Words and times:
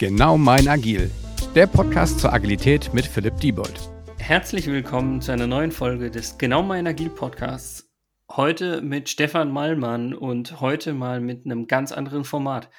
Genau 0.00 0.38
mein 0.38 0.66
Agil, 0.66 1.10
der 1.54 1.66
Podcast 1.66 2.20
zur 2.20 2.32
Agilität 2.32 2.94
mit 2.94 3.04
Philipp 3.04 3.36
Diebold. 3.36 3.78
Herzlich 4.16 4.66
willkommen 4.66 5.20
zu 5.20 5.30
einer 5.30 5.46
neuen 5.46 5.72
Folge 5.72 6.10
des 6.10 6.38
Genau 6.38 6.62
mein 6.62 6.86
Agil 6.86 7.10
Podcasts. 7.10 7.92
Heute 8.30 8.80
mit 8.80 9.10
Stefan 9.10 9.52
Mallmann 9.52 10.14
und 10.14 10.62
heute 10.62 10.94
mal 10.94 11.20
mit 11.20 11.44
einem 11.44 11.66
ganz 11.66 11.92
anderen 11.92 12.24
Format. 12.24 12.70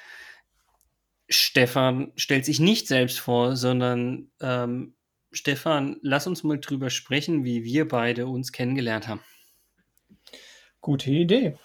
Stefan 1.28 2.10
stellt 2.16 2.44
sich 2.44 2.58
nicht 2.58 2.88
selbst 2.88 3.20
vor, 3.20 3.54
sondern 3.54 4.32
ähm, 4.40 4.96
Stefan, 5.30 5.98
lass 6.02 6.26
uns 6.26 6.42
mal 6.42 6.58
drüber 6.58 6.90
sprechen, 6.90 7.44
wie 7.44 7.62
wir 7.62 7.86
beide 7.86 8.26
uns 8.26 8.50
kennengelernt 8.50 9.06
haben. 9.06 9.20
Gute 10.80 11.12
Idee. 11.12 11.56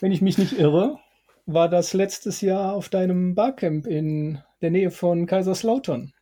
Wenn 0.00 0.12
ich 0.12 0.20
mich 0.20 0.36
nicht 0.36 0.52
irre, 0.52 0.98
war 1.46 1.70
das 1.70 1.94
letztes 1.94 2.42
Jahr 2.42 2.74
auf 2.74 2.90
deinem 2.90 3.34
Barcamp 3.34 3.86
in 3.86 4.42
der 4.60 4.70
Nähe 4.70 4.90
von 4.90 5.26
Kaiserslautern. 5.26 6.12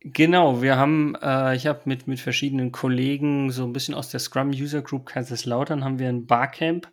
Genau, 0.00 0.62
wir 0.62 0.76
haben, 0.76 1.16
äh, 1.20 1.56
ich 1.56 1.66
habe 1.66 1.80
mit, 1.86 2.06
mit 2.06 2.20
verschiedenen 2.20 2.70
Kollegen 2.70 3.50
so 3.50 3.64
ein 3.64 3.72
bisschen 3.72 3.94
aus 3.94 4.10
der 4.10 4.20
Scrum 4.20 4.50
User 4.50 4.80
Group 4.80 5.06
Kaiserslautern 5.06 5.82
haben 5.82 5.98
wir 5.98 6.08
ein 6.08 6.26
Barcamp 6.26 6.90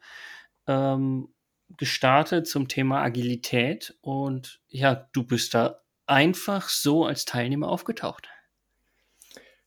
ähm, 0.68 1.30
gestartet 1.78 2.48
zum 2.48 2.68
Thema 2.68 3.04
Agilität 3.04 3.96
und 4.02 4.60
ja, 4.68 5.08
du 5.14 5.24
bist 5.24 5.54
da 5.54 5.82
einfach 6.08 6.70
so 6.70 7.06
als 7.06 7.26
Teilnehmer 7.26 7.70
aufgetaucht. 7.70 8.30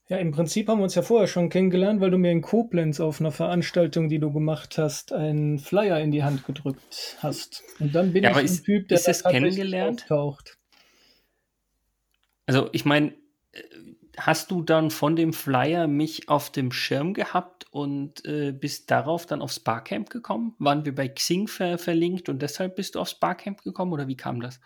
Ja, 0.09 0.17
im 0.17 0.31
Prinzip 0.31 0.69
haben 0.69 0.79
wir 0.79 0.85
uns 0.85 0.95
ja 0.95 1.03
vorher 1.03 1.29
schon 1.29 1.51
kennengelernt, 1.51 2.01
weil 2.01 2.11
du 2.11 2.17
mir 2.17 2.33
in 2.33 2.41
Koblenz 2.41 2.99
auf 2.99 3.21
einer 3.21 3.31
Veranstaltung, 3.31 4.09
die 4.09 4.19
du 4.19 4.33
gemacht 4.33 4.79
hast, 4.79 5.13
einen 5.13 5.59
Flyer 5.59 6.01
in 6.01 6.11
die 6.11 6.25
Hand 6.25 6.47
gedrückt 6.47 7.19
hast. 7.21 7.63
Und 7.79 7.95
dann 7.95 8.15
bin 8.15 8.25
ja, 8.25 8.31
ich 8.31 8.51
ein 8.51 8.65
Typ, 8.65 8.89
der 8.89 8.97
ist 8.97 9.07
das 9.07 9.23
kennengelernt? 9.23 10.03
auftaucht. 10.03 10.59
Also 12.49 12.71
ich 12.73 12.87
meine, 12.87 13.13
äh, 13.53 13.63
hast 14.17 14.51
du 14.51 14.63
dann 14.63 14.91
von 14.91 15.15
dem 15.17 15.33
Flyer 15.33 15.87
mich 15.87 16.29
auf 16.29 16.51
dem 16.51 16.73
Schirm 16.73 17.13
gehabt 17.13 17.67
und 17.71 18.25
äh, 18.25 18.53
bist 18.53 18.91
darauf 18.91 19.27
dann 19.27 19.43
aufs 19.43 19.61
Barcamp 19.61 20.09
gekommen? 20.09 20.57
Waren 20.59 20.87
wir 20.87 20.95
bei 20.95 21.09
Xing 21.09 21.47
ver 21.47 21.77
verlinkt 21.77 22.31
und 22.31 22.41
deshalb 22.41 22.75
bist 22.77 22.95
du 22.95 23.01
aufs 23.01 23.15
Barcamp 23.15 23.63
gekommen 23.63 23.93
oder 23.93 24.09
wie 24.09 24.17
kam 24.17 24.41
das? 24.41 24.61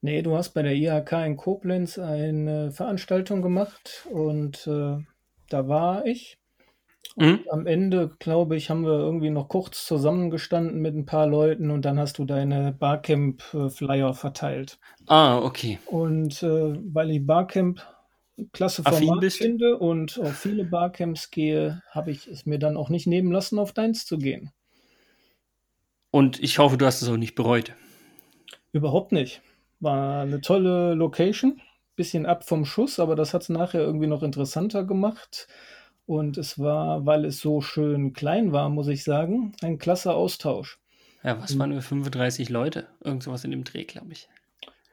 Nee, 0.00 0.22
du 0.22 0.36
hast 0.36 0.50
bei 0.50 0.62
der 0.62 0.74
IHK 0.74 1.12
in 1.24 1.36
Koblenz 1.36 1.96
eine 1.98 2.72
Veranstaltung 2.72 3.40
gemacht 3.40 4.06
und 4.10 4.66
äh, 4.66 4.96
da 5.48 5.68
war 5.68 6.06
ich. 6.06 6.38
Mhm. 7.18 7.40
am 7.50 7.66
Ende, 7.66 8.14
glaube 8.18 8.56
ich, 8.56 8.68
haben 8.68 8.84
wir 8.84 8.98
irgendwie 8.98 9.30
noch 9.30 9.48
kurz 9.48 9.86
zusammengestanden 9.86 10.82
mit 10.82 10.94
ein 10.94 11.06
paar 11.06 11.26
Leuten 11.26 11.70
und 11.70 11.86
dann 11.86 11.98
hast 11.98 12.18
du 12.18 12.26
deine 12.26 12.72
Barcamp-Flyer 12.72 14.12
verteilt. 14.12 14.78
Ah, 15.06 15.38
okay. 15.38 15.78
Und 15.86 16.42
äh, 16.42 16.78
weil 16.92 17.10
ich 17.10 17.26
Barcamp 17.26 17.80
klasse 18.52 18.82
Format 18.82 19.32
finde 19.32 19.78
und 19.78 20.18
auf 20.20 20.36
viele 20.36 20.64
Barcamps 20.64 21.30
gehe, 21.30 21.82
habe 21.90 22.10
ich 22.10 22.26
es 22.26 22.44
mir 22.44 22.58
dann 22.58 22.76
auch 22.76 22.90
nicht 22.90 23.06
nehmen 23.06 23.32
lassen, 23.32 23.58
auf 23.58 23.72
deins 23.72 24.04
zu 24.04 24.18
gehen. 24.18 24.50
Und 26.10 26.38
ich 26.42 26.58
hoffe, 26.58 26.76
du 26.76 26.84
hast 26.84 27.00
es 27.00 27.08
auch 27.08 27.16
nicht 27.16 27.34
bereut. 27.34 27.72
Überhaupt 28.72 29.12
nicht. 29.12 29.40
War 29.80 30.22
eine 30.22 30.42
tolle 30.42 30.94
Location, 30.94 31.62
bisschen 31.94 32.26
ab 32.26 32.44
vom 32.46 32.66
Schuss, 32.66 32.98
aber 33.00 33.16
das 33.16 33.32
hat 33.32 33.42
es 33.42 33.48
nachher 33.48 33.80
irgendwie 33.80 34.06
noch 34.06 34.22
interessanter 34.22 34.84
gemacht. 34.84 35.48
Und 36.06 36.38
es 36.38 36.58
war, 36.58 37.04
weil 37.04 37.24
es 37.24 37.40
so 37.40 37.60
schön 37.60 38.12
klein 38.12 38.52
war, 38.52 38.68
muss 38.68 38.88
ich 38.88 39.02
sagen, 39.02 39.52
ein 39.62 39.78
klasse 39.78 40.14
Austausch. 40.14 40.78
Ja, 41.24 41.42
was 41.42 41.58
waren 41.58 41.72
wir? 41.72 41.82
35 41.82 42.48
Leute? 42.48 42.86
Irgend 43.02 43.24
sowas 43.24 43.44
in 43.44 43.50
dem 43.50 43.64
Dreh, 43.64 43.84
glaube 43.84 44.12
ich. 44.12 44.28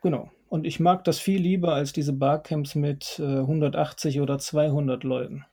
Genau. 0.02 0.32
Und 0.50 0.66
ich 0.66 0.80
mag 0.80 1.04
das 1.04 1.20
viel 1.20 1.40
lieber 1.40 1.74
als 1.74 1.94
diese 1.94 2.14
Barcamps 2.14 2.76
mit 2.76 3.20
äh, 3.20 3.40
180 3.40 4.20
oder 4.20 4.40
200 4.40 5.04
Leuten. 5.04 5.46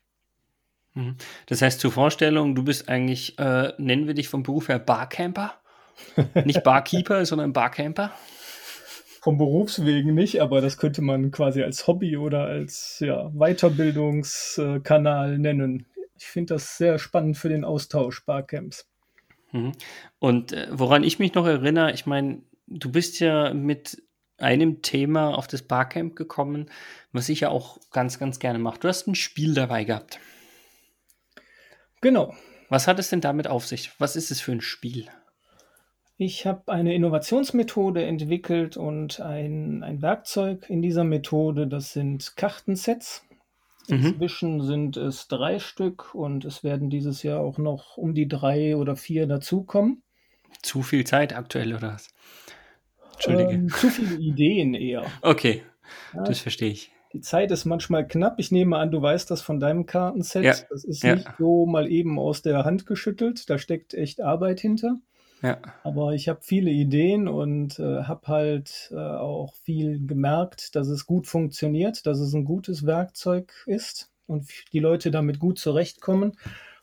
Mhm. 0.95 1.17
Das 1.47 1.63
heißt, 1.63 1.81
zur 1.81 1.93
Vorstellung, 1.93 2.55
du 2.55 2.65
bist 2.65 2.89
eigentlich, 2.89 3.39
äh, 3.39 3.73
nennen 3.79 4.07
wir 4.07 4.15
dich 4.15 4.29
vom 4.29 4.43
Beruf 4.43 4.69
her 4.69 4.79
Barcamper? 4.79 5.55
Nicht 6.45 6.63
Barkeeper, 6.63 7.25
sondern 7.27 7.53
Barcamper? 7.53 8.13
Vom 9.21 9.39
Berufswegen 9.39 10.15
nicht, 10.15 10.41
aber 10.41 10.61
das 10.61 10.79
könnte 10.79 11.03
man 11.03 11.31
quasi 11.31 11.63
als 11.63 11.87
Hobby 11.87 12.17
oder 12.17 12.45
als 12.45 12.99
ja, 13.01 13.31
Weiterbildungskanal 13.35 15.39
nennen. 15.39 15.87
Ich 16.19 16.27
finde 16.27 16.55
das 16.55 16.79
sehr 16.79 16.99
spannend 16.99 17.37
für 17.37 17.49
den 17.49 17.65
Austausch 17.65 18.25
Barcamps. 18.25 18.89
Mhm. 19.53 19.73
Und 20.19 20.53
äh, 20.53 20.69
woran 20.71 21.05
ich 21.05 21.19
mich 21.19 21.35
noch 21.35 21.47
erinnere, 21.47 21.93
ich 21.93 22.07
meine, 22.07 22.43
du 22.67 22.91
bist 22.91 23.21
ja 23.21 23.53
mit 23.53 24.03
einem 24.39 24.81
Thema 24.81 25.37
auf 25.37 25.47
das 25.47 25.63
Barcamp 25.63 26.17
gekommen, 26.17 26.71
was 27.13 27.29
ich 27.29 27.41
ja 27.41 27.51
auch 27.51 27.79
ganz, 27.91 28.19
ganz 28.19 28.39
gerne 28.39 28.59
mache. 28.59 28.81
Du 28.81 28.89
hast 28.89 29.07
ein 29.07 29.15
Spiel 29.15 29.53
dabei 29.53 29.85
gehabt. 29.85 30.19
Genau. 32.01 32.35
Was 32.71 32.87
hat 32.87 32.99
es 32.99 33.11
denn 33.11 33.21
damit 33.21 33.49
auf 33.49 33.67
sich? 33.67 33.91
Was 33.99 34.17
ist 34.17 34.31
es 34.31 34.41
für 34.41 34.53
ein 34.53 34.63
Spiel? 34.63 35.09
Ich 36.23 36.45
habe 36.45 36.71
eine 36.71 36.95
Innovationsmethode 36.95 38.05
entwickelt 38.05 38.77
und 38.77 39.21
ein, 39.21 39.83
ein 39.83 40.03
Werkzeug 40.03 40.69
in 40.69 40.83
dieser 40.83 41.03
Methode. 41.03 41.67
Das 41.67 41.95
sind 41.95 42.37
Kartensets. 42.37 43.25
Mhm. 43.89 44.05
Inzwischen 44.05 44.61
sind 44.61 44.99
es 44.99 45.29
drei 45.29 45.59
Stück 45.59 46.15
und 46.15 46.45
es 46.45 46.63
werden 46.63 46.91
dieses 46.91 47.23
Jahr 47.23 47.41
auch 47.41 47.57
noch 47.57 47.97
um 47.97 48.13
die 48.13 48.29
drei 48.29 48.77
oder 48.77 48.97
vier 48.97 49.27
dazukommen. 49.27 50.03
Zu 50.61 50.83
viel 50.83 51.05
Zeit 51.05 51.35
aktuell 51.35 51.75
oder 51.75 51.95
was? 51.95 52.09
Entschuldige. 53.15 53.53
Ähm, 53.53 53.69
zu 53.71 53.89
viele 53.89 54.17
Ideen 54.21 54.75
eher. 54.75 55.07
Okay, 55.23 55.63
ja, 56.13 56.23
das 56.25 56.41
verstehe 56.41 56.71
ich. 56.71 56.93
Die 57.15 57.23
Zeit 57.23 57.51
ist 57.51 57.65
manchmal 57.65 58.07
knapp. 58.07 58.39
Ich 58.39 58.53
nehme 58.53 58.77
an, 58.77 58.91
du 58.91 59.01
weißt 59.01 59.31
das 59.31 59.41
von 59.41 59.59
deinem 59.59 59.87
Kartenset. 59.87 60.45
Ja. 60.45 60.55
Das 60.69 60.85
ist 60.85 61.03
ja. 61.03 61.15
nicht 61.15 61.31
so 61.39 61.65
mal 61.65 61.91
eben 61.91 62.19
aus 62.19 62.43
der 62.43 62.67
Hand 62.67 62.85
geschüttelt. 62.85 63.49
Da 63.49 63.57
steckt 63.57 63.95
echt 63.95 64.21
Arbeit 64.21 64.61
hinter. 64.61 64.99
Ja. 65.43 65.59
Aber 65.85 66.13
ich 66.13 66.29
habe 66.29 66.41
viele 66.43 66.71
Ideen 66.71 67.27
und 67.27 67.79
äh, 67.79 68.03
habe 68.03 68.29
halt 68.29 68.91
äh, 68.93 68.97
auch 68.97 69.55
viel 69.55 70.07
gemerkt, 70.07 70.77
dass 70.77 70.89
es 70.89 71.07
gut 71.07 71.27
funktioniert, 71.27 72.07
dass 72.07 72.19
es 72.19 72.35
ein 72.35 72.45
gutes 72.45 72.85
Werkzeug 72.85 73.53
ist 73.67 74.11
und 74.27 74.49
die 74.73 74.81
Leute 74.81 75.11
damit 75.11 75.39
gut 75.39 75.59
zurechtkommen. 75.59 76.33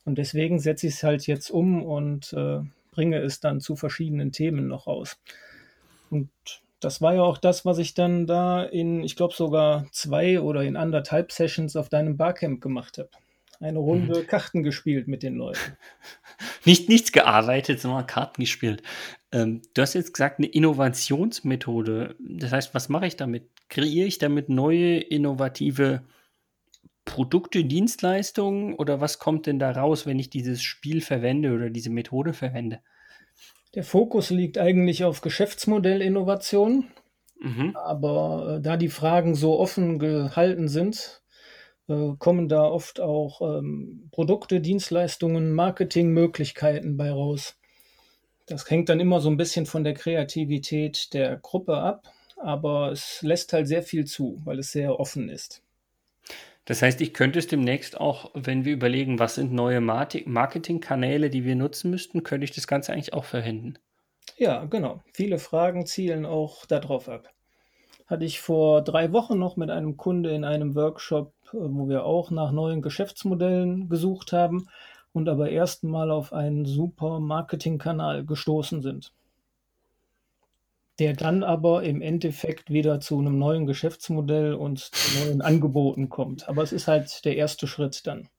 Und 0.05 0.17
deswegen 0.17 0.59
setze 0.59 0.87
ich 0.87 0.95
es 0.95 1.03
halt 1.03 1.27
jetzt 1.27 1.51
um 1.51 1.83
und 1.83 2.33
äh, 2.33 2.61
bringe 2.91 3.19
es 3.19 3.39
dann 3.39 3.59
zu 3.59 3.75
verschiedenen 3.75 4.31
Themen 4.31 4.67
noch 4.67 4.87
raus. 4.87 5.19
Und 6.09 6.29
das 6.79 7.01
war 7.01 7.13
ja 7.13 7.21
auch 7.21 7.37
das, 7.37 7.65
was 7.65 7.77
ich 7.77 7.93
dann 7.93 8.25
da 8.25 8.63
in, 8.63 9.03
ich 9.03 9.15
glaube 9.15 9.35
sogar 9.35 9.85
zwei 9.91 10.39
oder 10.41 10.63
in 10.63 10.77
anderthalb 10.77 11.31
Sessions 11.31 11.75
auf 11.75 11.89
deinem 11.89 12.17
Barcamp 12.17 12.61
gemacht 12.61 12.97
habe 12.97 13.09
eine 13.59 13.79
Runde. 13.79 14.23
Karten 14.23 14.63
gespielt 14.63 15.07
mit 15.07 15.23
den 15.23 15.35
Leuten. 15.35 15.59
Nicht 16.65 16.89
nichts 16.89 17.11
gearbeitet, 17.11 17.79
sondern 17.79 18.05
Karten 18.05 18.41
gespielt. 18.41 18.83
Ähm, 19.31 19.61
du 19.73 19.81
hast 19.81 19.93
jetzt 19.93 20.13
gesagt, 20.13 20.39
eine 20.39 20.47
Innovationsmethode. 20.47 22.15
Das 22.19 22.51
heißt, 22.51 22.75
was 22.75 22.89
mache 22.89 23.07
ich 23.07 23.15
damit? 23.15 23.49
Kreiere 23.69 24.07
ich 24.07 24.17
damit 24.17 24.49
neue, 24.49 24.97
innovative 24.99 26.03
Produkte, 27.05 27.63
Dienstleistungen 27.63 28.75
oder 28.75 29.01
was 29.01 29.17
kommt 29.17 29.47
denn 29.47 29.59
da 29.59 29.71
raus, 29.71 30.05
wenn 30.05 30.19
ich 30.19 30.29
dieses 30.29 30.61
Spiel 30.61 31.01
verwende 31.01 31.53
oder 31.53 31.69
diese 31.69 31.89
Methode 31.89 32.33
verwende? 32.33 32.79
Der 33.75 33.83
Fokus 33.83 34.29
liegt 34.29 34.57
eigentlich 34.57 35.03
auf 35.03 35.21
Geschäftsmodellinnovation. 35.21 36.85
Mhm. 37.39 37.75
Aber 37.75 38.57
äh, 38.57 38.61
da 38.61 38.77
die 38.77 38.89
Fragen 38.89 39.35
so 39.35 39.59
offen 39.59 39.99
gehalten 39.99 40.67
sind, 40.67 41.21
äh, 41.87 42.13
kommen 42.17 42.49
da 42.49 42.63
oft 42.63 42.99
auch 42.99 43.41
ähm, 43.41 44.09
Produkte, 44.11 44.61
Dienstleistungen, 44.61 45.53
Marketingmöglichkeiten 45.53 46.97
bei 46.97 47.11
raus. 47.11 47.57
Das 48.45 48.69
hängt 48.69 48.89
dann 48.89 48.99
immer 48.99 49.19
so 49.19 49.29
ein 49.29 49.37
bisschen 49.37 49.65
von 49.65 49.83
der 49.83 49.93
Kreativität 49.93 51.13
der 51.13 51.37
Gruppe 51.37 51.77
ab, 51.77 52.13
aber 52.37 52.91
es 52.91 53.21
lässt 53.21 53.53
halt 53.53 53.67
sehr 53.67 53.83
viel 53.83 54.05
zu, 54.05 54.41
weil 54.45 54.59
es 54.59 54.71
sehr 54.71 54.99
offen 54.99 55.29
ist. 55.29 55.63
Das 56.65 56.81
heißt, 56.81 56.99
ich 56.99 57.13
könnte 57.13 57.39
es 57.39 57.47
demnächst 57.47 57.99
auch, 57.99 58.31
wenn 58.33 58.65
wir 58.65 58.73
überlegen, 58.73 59.19
was 59.19 59.35
sind 59.35 59.53
neue 59.53 59.79
Marketingkanäle, 59.79 61.29
die 61.29 61.45
wir 61.45 61.55
nutzen 61.55 61.89
müssten, 61.91 62.23
könnte 62.23 62.43
ich 62.43 62.51
das 62.51 62.67
Ganze 62.67 62.91
eigentlich 62.91 63.13
auch 63.13 63.23
verwenden. 63.23 63.75
Ja, 64.35 64.65
genau. 64.65 65.01
Viele 65.13 65.39
Fragen 65.39 65.85
zielen 65.85 66.25
auch 66.25 66.65
darauf 66.65 67.07
ab. 67.07 67.33
Hatte 68.07 68.25
ich 68.25 68.39
vor 68.39 68.81
drei 68.81 69.11
Wochen 69.11 69.37
noch 69.37 69.57
mit 69.57 69.69
einem 69.69 69.97
Kunde 69.97 70.33
in 70.33 70.43
einem 70.43 70.75
Workshop 70.75 71.33
äh, 71.53 71.57
wo 71.59 71.87
wir 71.87 72.05
auch 72.05 72.31
nach 72.31 72.51
neuen 72.51 72.81
Geschäftsmodellen 72.81 73.89
gesucht 73.89 74.33
haben 74.33 74.67
und 75.13 75.29
aber 75.29 75.49
erstmal 75.49 76.11
auf 76.11 76.33
einen 76.33 76.65
super 76.65 77.19
Marketingkanal 77.19 78.25
gestoßen 78.25 78.81
sind. 78.81 79.13
Der 80.99 81.13
dann 81.13 81.43
aber 81.43 81.83
im 81.83 82.01
Endeffekt 82.01 82.71
wieder 82.71 82.99
zu 82.99 83.19
einem 83.19 83.37
neuen 83.37 83.67
Geschäftsmodell 83.67 84.53
und 84.53 84.79
zu 84.79 85.25
neuen 85.25 85.41
Angeboten 85.41 86.09
kommt. 86.09 86.49
Aber 86.49 86.63
es 86.63 86.71
ist 86.71 86.87
halt 86.87 87.23
der 87.23 87.35
erste 87.35 87.67
Schritt 87.67 88.07
dann. 88.07 88.29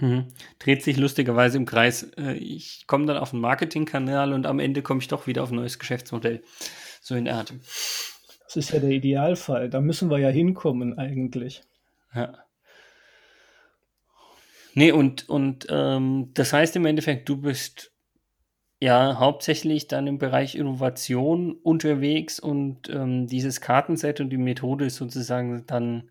Mhm. 0.00 0.28
Dreht 0.58 0.82
sich 0.82 0.96
lustigerweise 0.96 1.58
im 1.58 1.66
Kreis. 1.66 2.04
Äh, 2.16 2.32
ich 2.34 2.86
komme 2.86 3.06
dann 3.06 3.18
auf 3.18 3.32
einen 3.32 3.42
Marketingkanal 3.42 4.32
und 4.32 4.46
am 4.46 4.58
Ende 4.58 4.82
komme 4.82 5.00
ich 5.00 5.08
doch 5.08 5.26
wieder 5.26 5.42
auf 5.42 5.52
ein 5.52 5.56
neues 5.56 5.78
Geschäftsmodell. 5.78 6.42
So 7.00 7.14
in 7.14 7.28
Art. 7.28 7.52
Das 8.54 8.66
ist 8.66 8.72
ja 8.72 8.78
der 8.78 8.90
Idealfall. 8.90 9.68
Da 9.68 9.80
müssen 9.80 10.10
wir 10.10 10.18
ja 10.18 10.28
hinkommen 10.28 10.96
eigentlich. 10.96 11.62
Ja. 12.14 12.38
Nee, 14.74 14.92
und, 14.92 15.28
und 15.28 15.66
ähm, 15.70 16.30
das 16.34 16.52
heißt 16.52 16.76
im 16.76 16.86
Endeffekt, 16.86 17.28
du 17.28 17.40
bist 17.40 17.92
ja 18.80 19.18
hauptsächlich 19.18 19.88
dann 19.88 20.06
im 20.06 20.18
Bereich 20.18 20.54
Innovation 20.54 21.52
unterwegs 21.52 22.38
und 22.38 22.88
ähm, 22.90 23.26
dieses 23.26 23.60
Kartenset 23.60 24.20
und 24.20 24.30
die 24.30 24.36
Methode 24.36 24.84
ist 24.84 24.96
sozusagen 24.96 25.66
dann 25.66 26.10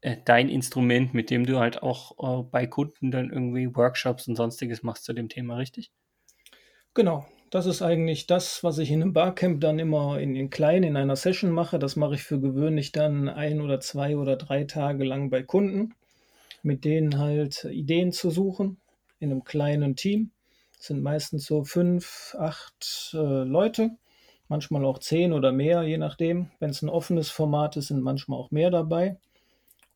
äh, 0.00 0.16
dein 0.24 0.48
Instrument, 0.48 1.12
mit 1.12 1.28
dem 1.28 1.44
du 1.44 1.58
halt 1.58 1.82
auch 1.82 2.40
äh, 2.40 2.42
bei 2.50 2.66
Kunden 2.66 3.10
dann 3.10 3.30
irgendwie 3.30 3.74
Workshops 3.76 4.28
und 4.28 4.36
sonstiges 4.36 4.82
machst 4.82 5.04
zu 5.04 5.12
dem 5.12 5.28
Thema, 5.28 5.56
richtig? 5.56 5.90
Genau, 6.94 7.26
das 7.50 7.66
ist 7.66 7.82
eigentlich 7.82 8.26
das, 8.26 8.64
was 8.64 8.78
ich 8.78 8.90
in 8.90 9.02
einem 9.02 9.12
Barcamp 9.12 9.60
dann 9.60 9.78
immer 9.78 10.18
in 10.18 10.34
den 10.34 10.50
kleinen, 10.50 10.84
in 10.84 10.96
einer 10.96 11.16
Session 11.16 11.50
mache. 11.50 11.78
Das 11.78 11.96
mache 11.96 12.14
ich 12.14 12.22
für 12.22 12.40
gewöhnlich 12.40 12.92
dann 12.92 13.28
ein 13.28 13.60
oder 13.60 13.80
zwei 13.80 14.16
oder 14.16 14.36
drei 14.36 14.64
Tage 14.64 15.04
lang 15.04 15.30
bei 15.30 15.42
Kunden, 15.42 15.94
mit 16.62 16.84
denen 16.84 17.18
halt 17.18 17.64
Ideen 17.64 18.12
zu 18.12 18.30
suchen 18.30 18.78
in 19.20 19.30
einem 19.30 19.44
kleinen 19.44 19.96
Team. 19.96 20.30
Das 20.76 20.86
sind 20.86 21.02
meistens 21.02 21.46
so 21.46 21.64
fünf, 21.64 22.36
acht 22.38 23.12
äh, 23.14 23.44
Leute, 23.44 23.92
manchmal 24.48 24.84
auch 24.84 24.98
zehn 24.98 25.32
oder 25.32 25.52
mehr, 25.52 25.82
je 25.82 25.98
nachdem. 25.98 26.50
Wenn 26.58 26.70
es 26.70 26.82
ein 26.82 26.88
offenes 26.88 27.30
Format 27.30 27.76
ist, 27.76 27.88
sind 27.88 28.02
manchmal 28.02 28.38
auch 28.38 28.50
mehr 28.50 28.70
dabei. 28.70 29.18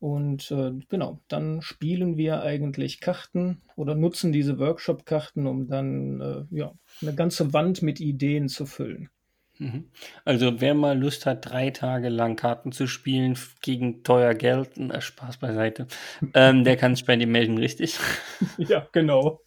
Und 0.00 0.50
äh, 0.50 0.72
genau, 0.88 1.20
dann 1.28 1.60
spielen 1.60 2.16
wir 2.16 2.42
eigentlich 2.42 3.00
Karten 3.00 3.60
oder 3.76 3.94
nutzen 3.94 4.32
diese 4.32 4.58
Workshop-Karten, 4.58 5.46
um 5.46 5.68
dann 5.68 6.20
äh, 6.20 6.56
ja, 6.56 6.72
eine 7.02 7.14
ganze 7.14 7.52
Wand 7.52 7.82
mit 7.82 8.00
Ideen 8.00 8.48
zu 8.48 8.64
füllen. 8.64 9.10
Mhm. 9.58 9.90
Also 10.24 10.62
wer 10.62 10.72
mal 10.72 10.98
Lust 10.98 11.26
hat, 11.26 11.50
drei 11.50 11.68
Tage 11.68 12.08
lang 12.08 12.34
Karten 12.36 12.72
zu 12.72 12.86
spielen 12.86 13.38
gegen 13.60 14.02
teuer 14.02 14.32
Geld, 14.32 14.78
äh, 14.78 15.02
Spaß 15.02 15.36
beiseite, 15.36 15.86
ähm, 16.34 16.64
der 16.64 16.78
kann 16.78 16.94
sich 16.94 17.04
bei 17.04 17.16
dir 17.16 17.26
melden, 17.26 17.58
richtig? 17.58 17.98
ja, 18.56 18.88
genau. 18.92 19.42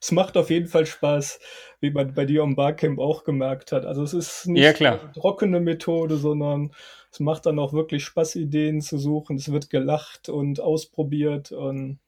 Es 0.00 0.10
macht 0.10 0.38
auf 0.38 0.48
jeden 0.48 0.68
Fall 0.68 0.86
Spaß, 0.86 1.38
wie 1.80 1.90
man 1.90 2.14
bei 2.14 2.24
dir 2.24 2.42
am 2.42 2.56
Barcamp 2.56 2.98
auch 2.98 3.24
gemerkt 3.24 3.72
hat. 3.72 3.84
Also 3.84 4.02
es 4.02 4.14
ist 4.14 4.48
nicht 4.48 4.80
ja, 4.80 4.92
eine 4.92 5.12
trockene 5.12 5.60
Methode, 5.60 6.16
sondern 6.16 6.72
es 7.12 7.20
macht 7.20 7.44
dann 7.44 7.58
auch 7.58 7.74
wirklich 7.74 8.04
Spaß, 8.04 8.36
Ideen 8.36 8.80
zu 8.80 8.96
suchen. 8.96 9.36
Es 9.36 9.52
wird 9.52 9.68
gelacht 9.68 10.30
und 10.30 10.60
ausprobiert. 10.60 11.52
Und 11.52 11.98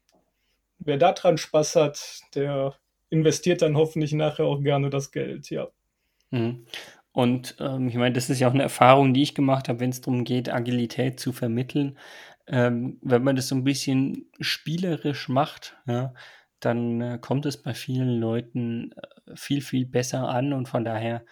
wer 0.78 0.96
daran 0.96 1.36
Spaß 1.36 1.76
hat, 1.76 2.20
der 2.34 2.74
investiert 3.10 3.60
dann 3.60 3.76
hoffentlich 3.76 4.12
nachher 4.12 4.46
auch 4.46 4.62
gerne 4.62 4.88
das 4.88 5.12
Geld, 5.12 5.50
ja. 5.50 5.68
Mhm. 6.30 6.66
Und 7.12 7.56
ähm, 7.60 7.86
ich 7.88 7.94
meine, 7.94 8.14
das 8.14 8.30
ist 8.30 8.40
ja 8.40 8.48
auch 8.48 8.54
eine 8.54 8.64
Erfahrung, 8.64 9.14
die 9.14 9.22
ich 9.22 9.34
gemacht 9.34 9.68
habe, 9.68 9.78
wenn 9.80 9.90
es 9.90 10.00
darum 10.00 10.24
geht, 10.24 10.52
Agilität 10.52 11.20
zu 11.20 11.32
vermitteln. 11.32 11.98
Ähm, 12.46 12.98
wenn 13.02 13.22
man 13.22 13.36
das 13.36 13.48
so 13.48 13.54
ein 13.54 13.62
bisschen 13.62 14.30
spielerisch 14.40 15.28
macht, 15.28 15.76
ja, 15.86 16.14
dann 16.60 17.00
äh, 17.00 17.18
kommt 17.20 17.46
es 17.46 17.62
bei 17.62 17.74
vielen 17.74 18.18
Leuten 18.18 18.92
äh, 18.92 19.36
viel, 19.36 19.60
viel 19.60 19.86
besser 19.86 20.28
an 20.28 20.52
und 20.52 20.66
von 20.68 20.84
daher 20.84 21.24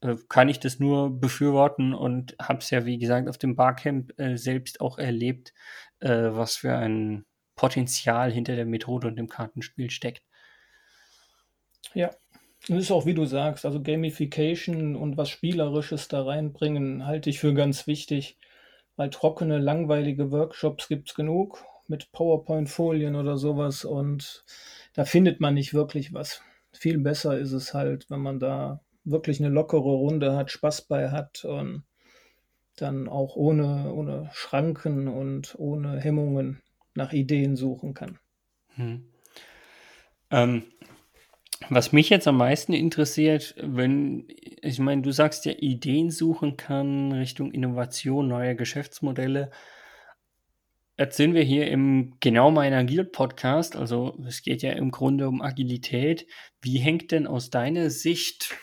äh, 0.00 0.16
kann 0.28 0.48
ich 0.48 0.60
das 0.60 0.78
nur 0.78 1.20
befürworten 1.20 1.94
und 1.94 2.36
habe 2.40 2.58
es 2.58 2.70
ja, 2.70 2.84
wie 2.86 2.98
gesagt, 2.98 3.28
auf 3.28 3.38
dem 3.38 3.56
Barcamp 3.56 4.18
äh, 4.18 4.36
selbst 4.36 4.80
auch 4.80 4.98
erlebt, 4.98 5.52
äh, 6.00 6.08
was 6.08 6.56
für 6.56 6.76
ein 6.76 7.24
Potenzial 7.56 8.32
hinter 8.32 8.56
der 8.56 8.66
Methode 8.66 9.08
und 9.08 9.16
dem 9.16 9.28
Kartenspiel 9.28 9.90
steckt. 9.90 10.22
Ja, 11.94 12.10
das 12.68 12.78
ist 12.78 12.90
auch 12.90 13.06
wie 13.06 13.14
du 13.14 13.26
sagst, 13.26 13.64
also 13.66 13.82
Gamification 13.82 14.96
und 14.96 15.16
was 15.16 15.28
Spielerisches 15.28 16.08
da 16.08 16.24
reinbringen, 16.24 17.06
halte 17.06 17.30
ich 17.30 17.38
für 17.38 17.54
ganz 17.54 17.86
wichtig, 17.86 18.38
weil 18.96 19.10
trockene, 19.10 19.58
langweilige 19.58 20.30
Workshops 20.30 20.88
gibt 20.88 21.10
es 21.10 21.14
genug 21.14 21.64
mit 21.88 22.10
PowerPoint-Folien 22.12 23.16
oder 23.16 23.36
sowas 23.36 23.84
und 23.84 24.44
da 24.94 25.04
findet 25.04 25.40
man 25.40 25.54
nicht 25.54 25.74
wirklich 25.74 26.14
was. 26.14 26.42
Viel 26.72 26.98
besser 26.98 27.38
ist 27.38 27.52
es 27.52 27.74
halt, 27.74 28.10
wenn 28.10 28.20
man 28.20 28.40
da 28.40 28.83
wirklich 29.04 29.40
eine 29.40 29.50
lockere 29.50 29.80
Runde 29.80 30.36
hat, 30.36 30.50
Spaß 30.50 30.82
bei 30.82 31.10
hat 31.10 31.44
und 31.44 31.84
dann 32.76 33.08
auch 33.08 33.36
ohne, 33.36 33.92
ohne 33.92 34.30
Schranken 34.32 35.08
und 35.08 35.54
ohne 35.58 36.00
Hemmungen 36.00 36.62
nach 36.94 37.12
Ideen 37.12 37.56
suchen 37.56 37.94
kann. 37.94 38.18
Hm. 38.74 39.04
Ähm, 40.30 40.64
was 41.70 41.92
mich 41.92 42.10
jetzt 42.10 42.26
am 42.26 42.36
meisten 42.36 42.72
interessiert, 42.72 43.54
wenn, 43.58 44.26
ich 44.60 44.78
meine, 44.78 45.02
du 45.02 45.12
sagst 45.12 45.44
ja, 45.44 45.52
Ideen 45.52 46.10
suchen 46.10 46.56
kann 46.56 47.12
Richtung 47.12 47.52
Innovation, 47.52 48.28
neue 48.28 48.56
Geschäftsmodelle. 48.56 49.50
Jetzt 50.98 51.16
sind 51.16 51.34
wir 51.34 51.42
hier 51.42 51.68
im 51.68 52.14
Genau 52.20 52.50
mein 52.50 52.72
Agil 52.72 53.04
Podcast, 53.04 53.76
also 53.76 54.16
es 54.26 54.42
geht 54.42 54.62
ja 54.62 54.72
im 54.72 54.90
Grunde 54.90 55.28
um 55.28 55.42
Agilität. 55.42 56.26
Wie 56.60 56.78
hängt 56.78 57.12
denn 57.12 57.26
aus 57.26 57.50
deiner 57.50 57.90
Sicht 57.90 58.54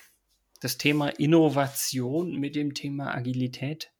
das 0.61 0.77
Thema 0.77 1.09
Innovation 1.09 2.39
mit 2.39 2.55
dem 2.55 2.73
Thema 2.73 3.13
Agilität 3.13 3.91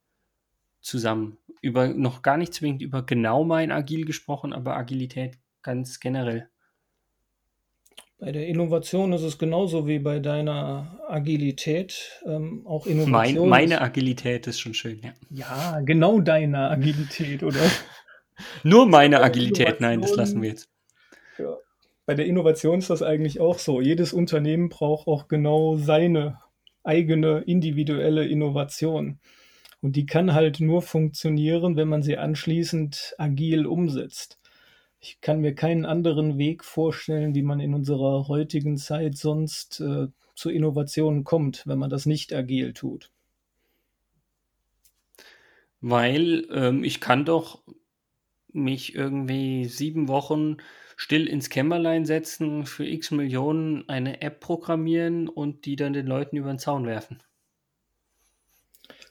zusammen. 0.80 1.38
Über 1.62 1.90
noch 1.90 2.22
gar 2.22 2.38
nicht 2.38 2.54
zwingend 2.54 2.82
über 2.82 3.04
genau 3.04 3.44
mein 3.44 3.72
Agil 3.72 4.06
gesprochen, 4.06 4.54
aber 4.54 4.78
Agilität 4.78 5.38
ganz 5.62 6.00
generell. 6.00 6.48
Bei 8.20 8.32
der 8.32 8.48
Innovation 8.48 9.14
ist 9.14 9.24
es 9.24 9.40
genauso 9.40 9.88
wie 9.88 9.98
bei 9.98 10.20
deiner 10.20 11.00
Agilität. 11.08 12.22
Ähm, 12.26 12.66
auch 12.68 12.86
Innovation. 12.86 13.50
Mein, 13.50 13.50
meine 13.50 13.82
Agilität 13.82 14.46
ist 14.46 14.60
schon 14.60 14.76
schön, 14.76 15.02
ja. 15.04 15.14
Ja, 15.32 15.82
genau 15.82 16.20
deine 16.20 16.70
Agilität, 16.70 17.42
oder? 17.42 17.60
Nur 18.64 18.88
meine 18.88 19.22
Agilität, 19.22 19.82
nein, 19.82 20.02
das 20.02 20.16
lassen 20.16 20.42
wir 20.42 20.50
jetzt. 20.50 20.70
Ja. 21.40 21.58
Bei 22.06 22.14
der 22.14 22.28
Innovation 22.28 22.78
ist 22.78 22.92
das 22.92 23.02
eigentlich 23.02 23.40
auch 23.40 23.58
so. 23.58 23.82
Jedes 23.82 24.14
Unternehmen 24.14 24.70
braucht 24.70 25.08
auch 25.08 25.28
genau 25.28 25.78
seine 25.78 26.40
eigene 26.84 27.40
individuelle 27.40 28.28
Innovation. 28.28 29.20
Und 29.82 29.96
die 29.96 30.06
kann 30.06 30.34
halt 30.34 30.60
nur 30.60 30.82
funktionieren, 30.82 31.76
wenn 31.76 31.88
man 31.88 32.04
sie 32.04 32.18
anschließend 32.18 33.16
agil 33.18 33.66
umsetzt. 33.66 34.40
Ich 35.00 35.20
kann 35.20 35.42
mir 35.42 35.56
keinen 35.56 35.86
anderen 35.86 36.38
Weg 36.38 36.64
vorstellen, 36.64 37.34
wie 37.34 37.42
man 37.42 37.60
in 37.60 37.74
unserer 37.74 38.28
heutigen 38.28 38.78
Zeit 38.78 39.18
sonst 39.18 39.82
äh, 39.82 40.08
zu 40.36 40.50
Innovationen 40.52 41.24
kommt, 41.24 41.66
wenn 41.66 41.80
man 41.80 41.90
das 41.90 42.06
nicht 42.06 42.32
agil 42.34 42.74
tut. 42.74 43.12
Weil 45.82 46.48
ähm, 46.52 46.84
ich 46.84 47.02
kann 47.02 47.26
doch 47.26 47.64
mich 48.54 48.94
irgendwie 48.94 49.66
sieben 49.66 50.08
Wochen 50.08 50.58
still 51.02 51.26
ins 51.26 51.50
Kämmerlein 51.50 52.06
setzen, 52.06 52.68
für 52.68 52.86
x 52.86 53.10
Millionen 53.10 53.90
eine 53.90 54.22
App 54.22 54.40
programmieren 54.40 55.28
und 55.28 55.66
die 55.66 55.76
dann 55.76 55.94
den 55.94 56.06
Leuten 56.06 56.38
über 56.38 56.50
den 56.54 56.60
Zaun 56.60 56.86
werfen. 56.86 57.24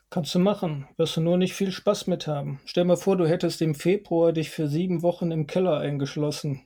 Kannst 0.09 0.33
du 0.37 0.39
machen, 0.39 0.87
wirst 0.97 1.17
du 1.17 1.21
nur 1.21 1.37
nicht 1.37 1.53
viel 1.53 1.73
Spaß 1.73 2.07
mit 2.07 2.29
haben. 2.29 2.61
Stell 2.65 2.87
dir 2.87 2.97
vor, 2.97 3.17
du 3.17 3.27
hättest 3.27 3.61
im 3.61 3.75
Februar 3.75 4.33
dich 4.33 4.51
für 4.51 4.69
sieben 4.69 5.03
Wochen 5.03 5.33
im 5.33 5.49
Keller 5.49 5.79
eingeschlossen. 5.79 6.63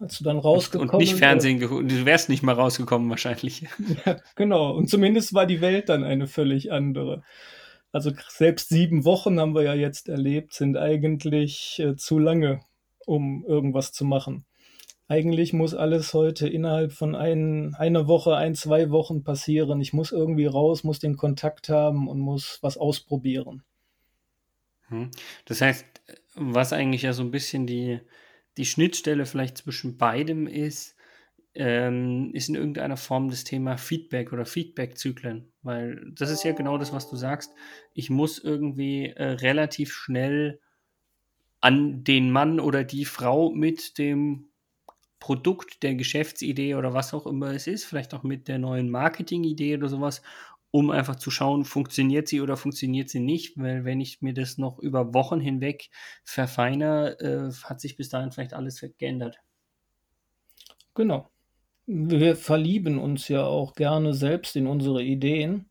Als 0.00 0.18
du 0.18 0.24
dann 0.24 0.38
rausgekommen 0.38 0.90
Und 0.90 0.98
nicht 0.98 1.14
Fernsehen 1.14 1.60
geguckt, 1.60 1.88
du 1.88 2.04
wärst 2.04 2.28
nicht 2.28 2.42
mal 2.42 2.54
rausgekommen 2.54 3.08
wahrscheinlich. 3.10 3.66
Ja, 4.04 4.16
genau. 4.34 4.72
Und 4.72 4.90
zumindest 4.90 5.32
war 5.32 5.46
die 5.46 5.60
Welt 5.60 5.88
dann 5.88 6.02
eine 6.02 6.26
völlig 6.26 6.72
andere. 6.72 7.22
Also 7.92 8.10
selbst 8.28 8.68
sieben 8.68 9.04
Wochen 9.04 9.38
haben 9.38 9.54
wir 9.54 9.62
ja 9.62 9.74
jetzt 9.74 10.08
erlebt, 10.08 10.54
sind 10.54 10.76
eigentlich 10.76 11.78
äh, 11.78 11.94
zu 11.94 12.18
lange, 12.18 12.60
um 13.08 13.44
irgendwas 13.46 13.92
zu 13.92 14.04
machen. 14.04 14.44
Eigentlich 15.08 15.54
muss 15.54 15.74
alles 15.74 16.12
heute 16.12 16.46
innerhalb 16.46 16.92
von 16.92 17.14
ein, 17.14 17.74
einer 17.74 18.06
Woche, 18.06 18.36
ein, 18.36 18.54
zwei 18.54 18.90
Wochen 18.90 19.24
passieren. 19.24 19.80
Ich 19.80 19.94
muss 19.94 20.12
irgendwie 20.12 20.44
raus, 20.44 20.84
muss 20.84 20.98
den 20.98 21.16
Kontakt 21.16 21.70
haben 21.70 22.08
und 22.08 22.20
muss 22.20 22.58
was 22.60 22.76
ausprobieren. 22.76 23.62
Hm. 24.88 25.10
Das 25.46 25.62
heißt, 25.62 25.86
was 26.34 26.74
eigentlich 26.74 27.02
ja 27.02 27.14
so 27.14 27.22
ein 27.22 27.30
bisschen 27.30 27.66
die, 27.66 28.00
die 28.58 28.66
Schnittstelle 28.66 29.24
vielleicht 29.24 29.56
zwischen 29.56 29.96
beidem 29.96 30.46
ist, 30.46 30.94
ähm, 31.54 32.30
ist 32.34 32.50
in 32.50 32.54
irgendeiner 32.54 32.98
Form 32.98 33.30
das 33.30 33.44
Thema 33.44 33.78
Feedback 33.78 34.34
oder 34.34 34.44
Feedback-Zyklen. 34.44 35.50
Weil 35.62 36.12
das 36.14 36.28
ist 36.28 36.44
ja 36.44 36.52
genau 36.52 36.76
das, 36.76 36.92
was 36.92 37.08
du 37.08 37.16
sagst. 37.16 37.54
Ich 37.94 38.10
muss 38.10 38.38
irgendwie 38.38 39.06
äh, 39.06 39.24
relativ 39.24 39.94
schnell 39.94 40.60
an 41.60 42.04
den 42.04 42.30
Mann 42.30 42.60
oder 42.60 42.84
die 42.84 43.04
Frau 43.04 43.50
mit 43.50 43.98
dem 43.98 44.48
Produkt, 45.18 45.82
der 45.82 45.94
Geschäftsidee 45.96 46.76
oder 46.76 46.94
was 46.94 47.12
auch 47.12 47.26
immer 47.26 47.48
es 47.52 47.66
ist, 47.66 47.84
vielleicht 47.84 48.14
auch 48.14 48.22
mit 48.22 48.46
der 48.46 48.58
neuen 48.58 48.88
Marketingidee 48.90 49.76
oder 49.76 49.88
sowas, 49.88 50.22
um 50.70 50.90
einfach 50.90 51.16
zu 51.16 51.30
schauen, 51.30 51.64
funktioniert 51.64 52.28
sie 52.28 52.40
oder 52.40 52.56
funktioniert 52.56 53.08
sie 53.08 53.20
nicht, 53.20 53.56
weil 53.56 53.84
wenn 53.84 54.00
ich 54.00 54.22
mir 54.22 54.34
das 54.34 54.58
noch 54.58 54.78
über 54.78 55.14
Wochen 55.14 55.40
hinweg 55.40 55.90
verfeiner, 56.24 57.20
äh, 57.20 57.50
hat 57.64 57.80
sich 57.80 57.96
bis 57.96 58.10
dahin 58.10 58.32
vielleicht 58.32 58.54
alles 58.54 58.84
geändert. 58.98 59.38
Genau. 60.94 61.30
Wir 61.86 62.36
verlieben 62.36 62.98
uns 62.98 63.28
ja 63.28 63.44
auch 63.44 63.74
gerne 63.74 64.12
selbst 64.12 64.56
in 64.56 64.66
unsere 64.66 65.02
Ideen. 65.02 65.67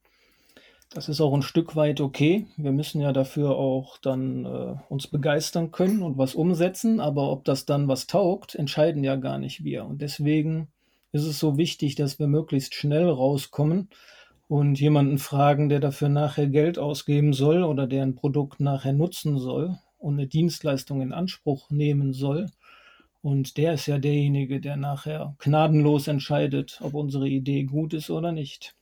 Das 0.90 1.10
ist 1.10 1.20
auch 1.20 1.34
ein 1.34 1.42
Stück 1.42 1.76
weit 1.76 2.00
okay. 2.00 2.48
Wir 2.56 2.72
müssen 2.72 3.02
ja 3.02 3.12
dafür 3.12 3.58
auch 3.58 3.98
dann 3.98 4.46
äh, 4.46 4.76
uns 4.90 5.08
begeistern 5.08 5.72
können 5.72 6.02
und 6.02 6.18
was 6.18 6.34
umsetzen, 6.34 7.00
aber 7.02 7.30
ob 7.30 7.44
das 7.44 7.66
dann 7.66 7.88
was 7.88 8.08
taugt, 8.08 8.56
entscheiden 8.56 9.04
ja 9.04 9.18
gar 9.18 9.38
nicht 9.38 9.64
wir. 9.64 9.86
Und 9.86 10.02
deswegen 10.02 10.70
ist 11.12 11.26
es 11.26 11.40
so 11.40 11.58
wichtig, 11.58 11.96
dass 11.96 12.20
wir 12.20 12.28
möglichst 12.28 12.74
schnell 12.74 13.10
rauskommen 13.10 13.90
und 14.48 14.80
jemanden 14.80 15.18
fragen, 15.18 15.68
der 15.68 15.82
dafür 15.82 16.10
nachher 16.10 16.48
Geld 16.48 16.80
ausgeben 16.80 17.34
soll 17.34 17.64
oder 17.64 17.86
der 17.86 18.04
ein 18.04 18.16
Produkt 18.16 18.62
nachher 18.62 18.94
nutzen 18.94 19.40
soll 19.40 19.78
und 19.98 20.14
eine 20.14 20.28
Dienstleistung 20.28 21.02
in 21.02 21.12
Anspruch 21.12 21.70
nehmen 21.70 22.14
soll. 22.14 22.48
Und 23.22 23.58
der 23.58 23.74
ist 23.74 23.88
ja 23.88 23.98
derjenige, 23.98 24.62
der 24.62 24.78
nachher 24.78 25.36
gnadenlos 25.40 26.08
entscheidet, 26.08 26.80
ob 26.82 26.94
unsere 26.94 27.28
Idee 27.28 27.64
gut 27.64 27.94
ist 27.94 28.10
oder 28.10 28.32
nicht. 28.32 28.77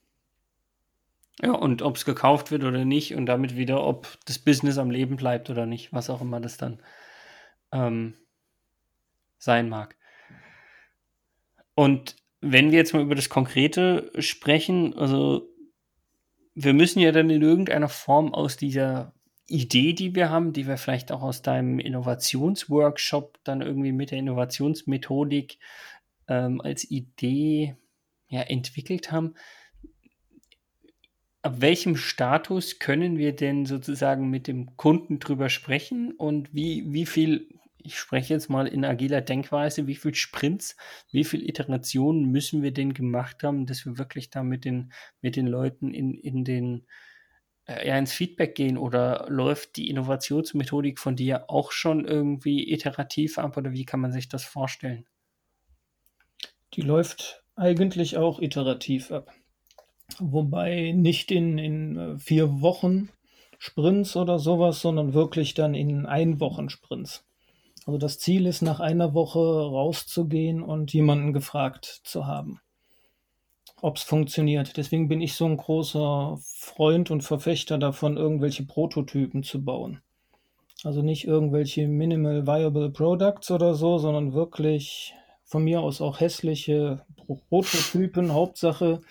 Ja, 1.41 1.51
und 1.51 1.81
ob 1.81 1.97
es 1.97 2.05
gekauft 2.05 2.51
wird 2.51 2.63
oder 2.63 2.85
nicht 2.85 3.15
und 3.15 3.25
damit 3.25 3.57
wieder, 3.57 3.83
ob 3.83 4.07
das 4.25 4.39
Business 4.39 4.77
am 4.77 4.89
Leben 4.89 5.17
bleibt 5.17 5.49
oder 5.49 5.65
nicht, 5.65 5.91
was 5.91 6.09
auch 6.09 6.21
immer 6.21 6.39
das 6.39 6.57
dann 6.57 6.79
ähm, 7.73 8.15
sein 9.37 9.67
mag. 9.67 9.97
Und 11.75 12.15
wenn 12.39 12.71
wir 12.71 12.77
jetzt 12.77 12.93
mal 12.93 13.01
über 13.01 13.15
das 13.15 13.29
Konkrete 13.29 14.11
sprechen, 14.19 14.93
also 14.93 15.49
wir 16.53 16.73
müssen 16.73 16.99
ja 16.99 17.11
dann 17.11 17.29
in 17.29 17.41
irgendeiner 17.41 17.89
Form 17.89 18.33
aus 18.33 18.55
dieser 18.55 19.13
Idee, 19.47 19.93
die 19.93 20.15
wir 20.15 20.29
haben, 20.29 20.53
die 20.53 20.67
wir 20.67 20.77
vielleicht 20.77 21.11
auch 21.11 21.21
aus 21.21 21.41
deinem 21.41 21.79
Innovationsworkshop 21.79 23.39
dann 23.43 23.61
irgendwie 23.61 23.91
mit 23.91 24.11
der 24.11 24.19
Innovationsmethodik 24.19 25.59
ähm, 26.27 26.61
als 26.61 26.89
Idee 26.89 27.75
ja, 28.29 28.41
entwickelt 28.41 29.11
haben, 29.11 29.35
ab 31.45 31.61
welchem 31.61 31.95
Status 31.95 32.79
können 32.79 33.19
wir 33.19 33.35
denn 33.35 33.67
sozusagen 33.67 34.31
mit 34.31 34.47
dem 34.47 34.75
Kunden 34.77 35.19
drüber 35.19 35.49
sprechen 35.49 36.11
und 36.11 36.51
wie, 36.55 36.91
wie 36.91 37.05
viel, 37.05 37.47
ich 37.77 37.99
spreche 37.99 38.33
jetzt 38.33 38.49
mal 38.49 38.65
in 38.65 38.83
agiler 38.83 39.21
Denkweise, 39.21 39.85
wie 39.85 39.93
viel 39.93 40.15
Sprints, 40.15 40.75
wie 41.11 41.23
viel 41.23 41.47
Iterationen 41.47 42.31
müssen 42.31 42.63
wir 42.63 42.71
denn 42.71 42.95
gemacht 42.95 43.43
haben, 43.43 43.67
dass 43.67 43.85
wir 43.85 43.99
wirklich 43.99 44.31
da 44.31 44.41
mit 44.41 44.65
den, 44.65 44.91
mit 45.21 45.35
den 45.35 45.45
Leuten 45.45 45.93
in, 45.93 46.15
in 46.15 46.45
den, 46.45 46.87
äh, 47.67 47.87
ja, 47.87 47.95
ins 47.95 48.11
Feedback 48.11 48.55
gehen 48.55 48.75
oder 48.75 49.27
läuft 49.29 49.75
die 49.75 49.91
Innovationsmethodik 49.91 50.97
von 50.97 51.15
dir 51.15 51.47
auch 51.47 51.71
schon 51.71 52.05
irgendwie 52.05 52.73
iterativ 52.73 53.37
ab 53.37 53.55
oder 53.55 53.71
wie 53.71 53.85
kann 53.85 53.99
man 53.99 54.11
sich 54.11 54.29
das 54.29 54.43
vorstellen? 54.43 55.05
Die 56.73 56.81
läuft 56.81 57.43
eigentlich 57.55 58.17
auch 58.17 58.41
iterativ 58.41 59.11
ab. 59.11 59.31
Wobei 60.19 60.91
nicht 60.95 61.31
in, 61.31 61.57
in 61.57 61.97
äh, 61.97 62.19
vier 62.19 62.61
Wochen 62.61 63.09
Sprints 63.57 64.15
oder 64.15 64.39
sowas, 64.39 64.81
sondern 64.81 65.13
wirklich 65.13 65.53
dann 65.53 65.75
in 65.75 66.05
ein 66.05 66.39
Wochen 66.39 66.69
Sprints. 66.69 67.25
Also 67.85 67.97
das 67.97 68.17
Ziel 68.19 68.47
ist, 68.47 68.61
nach 68.61 68.79
einer 68.79 69.13
Woche 69.13 69.39
rauszugehen 69.39 70.63
und 70.63 70.93
jemanden 70.93 71.33
gefragt 71.33 72.01
zu 72.03 72.25
haben, 72.25 72.59
ob 73.81 73.97
es 73.97 74.03
funktioniert. 74.03 74.77
Deswegen 74.77 75.07
bin 75.07 75.21
ich 75.21 75.35
so 75.35 75.45
ein 75.45 75.57
großer 75.57 76.37
Freund 76.41 77.11
und 77.11 77.23
Verfechter 77.23 77.77
davon, 77.77 78.17
irgendwelche 78.17 78.65
Prototypen 78.65 79.43
zu 79.43 79.63
bauen. 79.63 80.01
Also 80.83 81.01
nicht 81.01 81.25
irgendwelche 81.25 81.87
Minimal 81.87 82.47
Viable 82.47 82.89
Products 82.89 83.51
oder 83.51 83.75
so, 83.75 83.97
sondern 83.97 84.33
wirklich 84.33 85.13
von 85.45 85.63
mir 85.63 85.81
aus 85.81 86.01
auch 86.01 86.19
hässliche 86.19 87.05
Prototypen. 87.47 88.33
Hauptsache, 88.33 89.01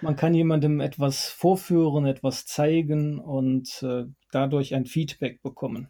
man 0.00 0.16
kann 0.16 0.34
jemandem 0.34 0.80
etwas 0.80 1.28
vorführen, 1.28 2.06
etwas 2.06 2.46
zeigen 2.46 3.18
und 3.18 3.82
äh, 3.82 4.04
dadurch 4.30 4.74
ein 4.74 4.86
Feedback 4.86 5.42
bekommen. 5.42 5.88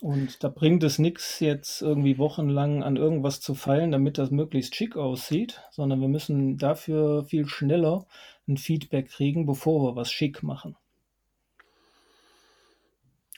Und 0.00 0.42
da 0.42 0.48
bringt 0.48 0.82
es 0.82 0.98
nichts, 0.98 1.38
jetzt 1.40 1.80
irgendwie 1.80 2.18
wochenlang 2.18 2.82
an 2.82 2.96
irgendwas 2.96 3.40
zu 3.40 3.54
feilen, 3.54 3.92
damit 3.92 4.18
das 4.18 4.30
möglichst 4.30 4.74
schick 4.74 4.96
aussieht, 4.96 5.62
sondern 5.70 6.00
wir 6.00 6.08
müssen 6.08 6.58
dafür 6.58 7.24
viel 7.24 7.46
schneller 7.46 8.06
ein 8.48 8.56
Feedback 8.56 9.08
kriegen, 9.08 9.46
bevor 9.46 9.82
wir 9.84 9.96
was 9.96 10.10
schick 10.10 10.42
machen. 10.42 10.76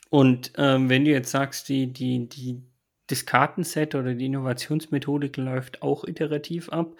Und 0.09 0.53
ähm, 0.57 0.89
wenn 0.89 1.05
du 1.05 1.11
jetzt 1.11 1.31
sagst, 1.31 1.69
die, 1.69 1.91
die, 1.91 2.27
die, 2.27 2.63
das 3.07 3.25
Kartenset 3.25 3.95
oder 3.95 4.13
die 4.13 4.25
Innovationsmethodik 4.25 5.37
läuft 5.37 5.81
auch 5.81 6.03
iterativ 6.03 6.69
ab. 6.69 6.95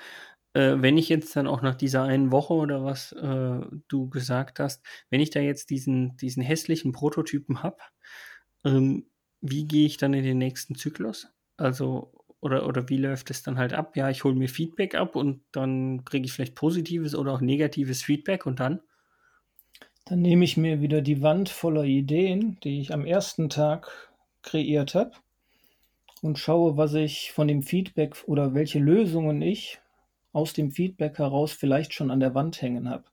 Äh, 0.54 0.78
wenn 0.78 0.98
ich 0.98 1.10
jetzt 1.10 1.36
dann 1.36 1.48
auch 1.48 1.62
nach 1.62 1.76
dieser 1.76 2.04
einen 2.04 2.32
Woche 2.32 2.54
oder 2.54 2.84
was 2.84 3.12
äh, 3.12 3.60
du 3.88 4.10
gesagt 4.10 4.60
hast, 4.60 4.86
wenn 5.10 5.20
ich 5.20 5.30
da 5.30 5.40
jetzt 5.40 5.70
diesen, 5.70 6.16
diesen 6.18 6.42
hässlichen 6.42 6.94
Prototypen 6.94 7.62
habe, 7.62 7.78
ähm, 8.64 9.08
wie 9.42 9.68
gehe 9.68 9.86
ich 9.86 9.98
dann 9.98 10.14
in 10.14 10.24
den 10.24 10.38
nächsten 10.38 10.76
Zyklus? 10.76 11.28
Also, 11.58 12.14
oder, 12.40 12.66
oder 12.66 12.88
wie 12.90 12.98
läuft 12.98 13.30
es 13.30 13.44
dann 13.44 13.58
halt 13.58 13.74
ab? 13.74 13.96
Ja, 13.98 14.10
ich 14.10 14.24
hole 14.24 14.36
mir 14.36 14.50
Feedback 14.50 14.96
ab 14.96 15.16
und 15.16 15.44
dann 15.52 16.06
kriege 16.06 16.26
ich 16.26 16.34
vielleicht 16.34 16.56
positives 16.56 17.16
oder 17.16 17.34
auch 17.34 17.42
negatives 17.42 18.02
Feedback 18.04 18.46
und 18.46 18.60
dann? 18.60 18.82
Dann 20.06 20.22
nehme 20.22 20.46
ich 20.46 20.56
mir 20.56 20.80
wieder 20.80 21.02
die 21.02 21.22
Wand 21.22 21.50
voller 21.50 21.84
Ideen, 21.84 22.58
die 22.64 22.80
ich 22.80 22.94
am 22.94 23.06
ersten 23.06 23.50
Tag 23.50 24.12
kreiert 24.42 24.96
habe 24.96 25.12
und 26.22 26.40
schaue, 26.40 26.78
was 26.78 26.94
ich 26.94 27.32
von 27.32 27.48
dem 27.48 27.64
Feedback 27.64 28.24
oder 28.26 28.54
welche 28.54 28.80
Lösungen 28.80 29.42
ich 29.42 29.80
aus 30.34 30.54
dem 30.54 30.72
Feedback 30.72 31.18
heraus 31.18 31.52
vielleicht 31.52 31.94
schon 31.94 32.12
an 32.12 32.20
der 32.20 32.36
Wand 32.36 32.62
hängen 32.62 32.90
habe. 32.90 33.06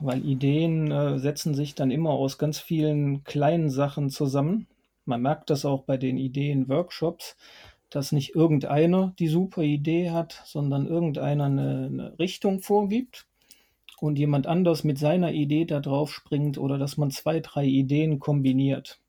Weil 0.00 0.24
Ideen 0.24 0.90
äh, 0.90 1.18
setzen 1.18 1.54
sich 1.54 1.74
dann 1.74 1.90
immer 1.90 2.10
aus 2.10 2.38
ganz 2.38 2.58
vielen 2.58 3.24
kleinen 3.24 3.70
Sachen 3.70 4.10
zusammen. 4.10 4.66
Man 5.04 5.22
merkt 5.22 5.50
das 5.50 5.64
auch 5.64 5.82
bei 5.82 5.96
den 5.96 6.16
Ideen-Workshops, 6.16 7.36
dass 7.90 8.12
nicht 8.12 8.34
irgendeiner 8.34 9.12
die 9.18 9.28
super 9.28 9.62
Idee 9.62 10.10
hat, 10.10 10.42
sondern 10.46 10.86
irgendeiner 10.86 11.44
eine, 11.44 11.86
eine 11.86 12.18
Richtung 12.18 12.60
vorgibt 12.60 13.26
und 14.00 14.18
jemand 14.18 14.46
anders 14.46 14.82
mit 14.82 14.98
seiner 14.98 15.32
Idee 15.32 15.66
da 15.66 15.80
drauf 15.80 16.12
springt 16.12 16.58
oder 16.58 16.78
dass 16.78 16.96
man 16.96 17.10
zwei, 17.10 17.40
drei 17.40 17.64
Ideen 17.64 18.18
kombiniert. 18.18 19.01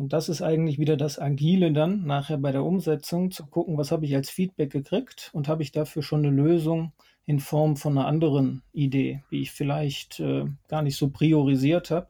Und 0.00 0.14
das 0.14 0.30
ist 0.30 0.40
eigentlich 0.40 0.78
wieder 0.78 0.96
das 0.96 1.18
Agile 1.18 1.72
dann 1.72 2.06
nachher 2.06 2.38
bei 2.38 2.52
der 2.52 2.64
Umsetzung, 2.64 3.30
zu 3.30 3.44
gucken, 3.44 3.76
was 3.76 3.92
habe 3.92 4.06
ich 4.06 4.14
als 4.16 4.30
Feedback 4.30 4.70
gekriegt 4.70 5.28
und 5.34 5.46
habe 5.46 5.62
ich 5.62 5.72
dafür 5.72 6.02
schon 6.02 6.24
eine 6.24 6.34
Lösung 6.34 6.94
in 7.26 7.38
Form 7.38 7.76
von 7.76 7.98
einer 7.98 8.06
anderen 8.06 8.62
Idee, 8.72 9.22
die 9.30 9.42
ich 9.42 9.52
vielleicht 9.52 10.18
äh, 10.18 10.46
gar 10.68 10.80
nicht 10.80 10.96
so 10.96 11.10
priorisiert 11.10 11.90
habe, 11.90 12.08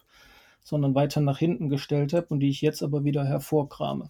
sondern 0.62 0.94
weiter 0.94 1.20
nach 1.20 1.38
hinten 1.38 1.68
gestellt 1.68 2.12
habe 2.12 2.28
und 2.28 2.38
die 2.38 2.50
ich 2.50 2.60
jetzt 2.60 2.84
aber 2.84 3.02
wieder 3.02 3.24
hervorkrame. 3.24 4.08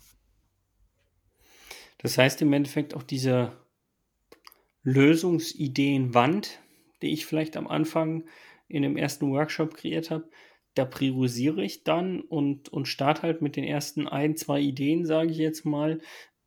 Das 1.97 2.19
heißt 2.19 2.43
im 2.43 2.53
Endeffekt 2.53 2.95
auch 2.95 3.03
diese 3.03 3.53
Lösungsideenwand, 4.83 6.61
die 7.01 7.15
ich 7.15 7.25
vielleicht 7.25 7.57
am 7.57 7.67
Anfang 7.67 8.25
in 8.69 8.83
dem 8.83 8.99
ersten 8.99 9.31
Workshop 9.31 9.75
kreiert 9.75 10.11
habe, 10.11 10.29
da 10.75 10.85
priorisiere 10.85 11.65
ich 11.65 11.85
dann 11.85 12.21
und, 12.21 12.69
und 12.69 12.87
starte 12.87 13.23
halt 13.23 13.43
mit 13.43 13.57
den 13.57 13.65
ersten 13.65 14.07
ein, 14.07 14.37
zwei 14.37 14.61
Ideen, 14.61 15.05
sage 15.05 15.31
ich 15.31 15.39
jetzt 15.39 15.65
mal, 15.65 16.01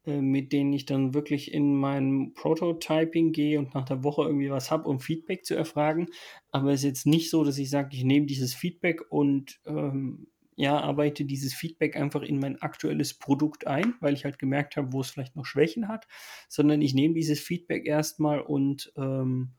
äh, 0.06 0.22
mit 0.22 0.52
denen 0.52 0.74
ich 0.74 0.86
dann 0.86 1.14
wirklich 1.14 1.54
in 1.54 1.76
mein 1.76 2.34
Prototyping 2.34 3.32
gehe 3.32 3.60
und 3.60 3.74
nach 3.74 3.86
der 3.86 4.04
Woche 4.04 4.24
irgendwie 4.24 4.50
was 4.50 4.72
habe, 4.72 4.90
um 4.90 5.00
Feedback 5.00 5.46
zu 5.46 5.56
erfragen. 5.56 6.08
Aber 6.52 6.72
es 6.72 6.82
ist 6.82 6.86
jetzt 6.86 7.06
nicht 7.06 7.30
so, 7.30 7.44
dass 7.44 7.58
ich 7.58 7.70
sage, 7.70 7.90
ich 7.94 8.04
nehme 8.04 8.26
dieses 8.26 8.54
Feedback 8.54 9.02
und 9.10 9.60
ähm, 9.66 10.28
ja, 10.56 10.80
arbeite 10.80 11.26
dieses 11.26 11.54
Feedback 11.54 11.96
einfach 11.96 12.22
in 12.22 12.40
mein 12.40 12.62
aktuelles 12.62 13.16
Produkt 13.16 13.66
ein, 13.66 13.96
weil 14.02 14.14
ich 14.14 14.26
halt 14.26 14.40
gemerkt 14.40 14.78
habe, 14.78 14.94
wo 14.94 15.02
es 15.02 15.10
vielleicht 15.10 15.36
noch 15.36 15.46
Schwächen 15.46 15.88
hat, 15.88 16.08
sondern 16.48 16.82
ich 16.82 16.94
nehme 16.94 17.16
dieses 17.16 17.40
Feedback 17.40 17.88
erstmal 17.88 18.40
und 18.40 18.92
ähm, 18.98 19.54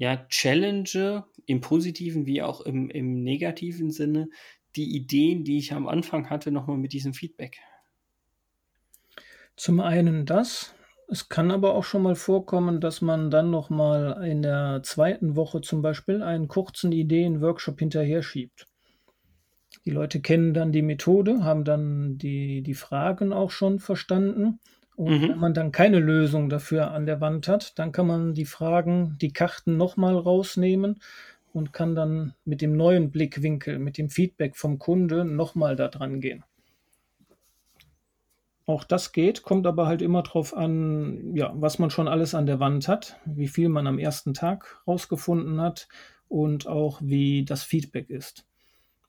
ja, 0.00 0.16
challenge 0.30 1.24
im 1.44 1.60
positiven 1.60 2.24
wie 2.24 2.40
auch 2.40 2.62
im, 2.62 2.88
im 2.88 3.22
negativen 3.22 3.90
Sinne 3.90 4.30
die 4.74 4.96
Ideen, 4.96 5.44
die 5.44 5.58
ich 5.58 5.74
am 5.74 5.86
Anfang 5.86 6.30
hatte, 6.30 6.50
nochmal 6.50 6.78
mit 6.78 6.94
diesem 6.94 7.12
Feedback? 7.12 7.58
Zum 9.56 9.78
einen 9.78 10.24
das. 10.24 10.74
Es 11.06 11.28
kann 11.28 11.50
aber 11.50 11.74
auch 11.74 11.84
schon 11.84 12.00
mal 12.00 12.14
vorkommen, 12.14 12.80
dass 12.80 13.02
man 13.02 13.30
dann 13.30 13.50
nochmal 13.50 14.26
in 14.26 14.40
der 14.40 14.80
zweiten 14.84 15.36
Woche 15.36 15.60
zum 15.60 15.82
Beispiel 15.82 16.22
einen 16.22 16.48
kurzen 16.48 16.92
Ideen-Workshop 16.92 17.78
hinterher 17.78 18.22
schiebt. 18.22 18.68
Die 19.84 19.90
Leute 19.90 20.22
kennen 20.22 20.54
dann 20.54 20.72
die 20.72 20.82
Methode, 20.82 21.44
haben 21.44 21.64
dann 21.64 22.16
die, 22.16 22.62
die 22.62 22.74
Fragen 22.74 23.34
auch 23.34 23.50
schon 23.50 23.80
verstanden 23.80 24.60
und 25.00 25.22
mhm. 25.22 25.28
wenn 25.30 25.38
man 25.38 25.54
dann 25.54 25.72
keine 25.72 25.98
Lösung 25.98 26.50
dafür 26.50 26.90
an 26.90 27.06
der 27.06 27.22
Wand 27.22 27.48
hat, 27.48 27.78
dann 27.78 27.90
kann 27.90 28.06
man 28.06 28.34
die 28.34 28.44
Fragen, 28.44 29.16
die 29.18 29.32
Karten 29.32 29.78
nochmal 29.78 30.14
rausnehmen 30.14 31.00
und 31.54 31.72
kann 31.72 31.94
dann 31.94 32.34
mit 32.44 32.60
dem 32.60 32.76
neuen 32.76 33.10
Blickwinkel, 33.10 33.78
mit 33.78 33.96
dem 33.96 34.10
Feedback 34.10 34.58
vom 34.58 34.78
Kunde 34.78 35.24
nochmal 35.24 35.74
da 35.74 35.88
dran 35.88 36.20
gehen. 36.20 36.44
Auch 38.66 38.84
das 38.84 39.12
geht, 39.12 39.42
kommt 39.42 39.66
aber 39.66 39.86
halt 39.86 40.02
immer 40.02 40.22
drauf 40.22 40.54
an, 40.54 41.34
ja, 41.34 41.50
was 41.54 41.78
man 41.78 41.88
schon 41.88 42.06
alles 42.06 42.34
an 42.34 42.44
der 42.44 42.60
Wand 42.60 42.86
hat, 42.86 43.18
wie 43.24 43.48
viel 43.48 43.70
man 43.70 43.86
am 43.86 43.98
ersten 43.98 44.34
Tag 44.34 44.82
rausgefunden 44.86 45.62
hat 45.62 45.88
und 46.28 46.66
auch 46.66 47.00
wie 47.02 47.46
das 47.46 47.62
Feedback 47.62 48.10
ist. 48.10 48.44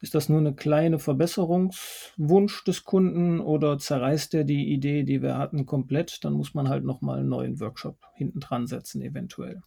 Ist 0.02 0.16
das 0.16 0.28
nur 0.28 0.40
eine 0.40 0.52
kleine 0.52 0.98
Verbesserungswunsch 0.98 2.64
des 2.64 2.82
Kunden 2.82 3.38
oder 3.38 3.78
zerreißt 3.78 4.34
er 4.34 4.42
die 4.42 4.72
Idee, 4.72 5.04
die 5.04 5.22
wir 5.22 5.38
hatten, 5.38 5.64
komplett? 5.64 6.24
Dann 6.24 6.32
muss 6.32 6.54
man 6.54 6.68
halt 6.68 6.84
nochmal 6.84 7.20
einen 7.20 7.28
neuen 7.28 7.60
Workshop 7.60 7.98
hinten 8.16 8.40
dran 8.40 8.66
setzen, 8.66 9.00
eventuell. 9.00 9.62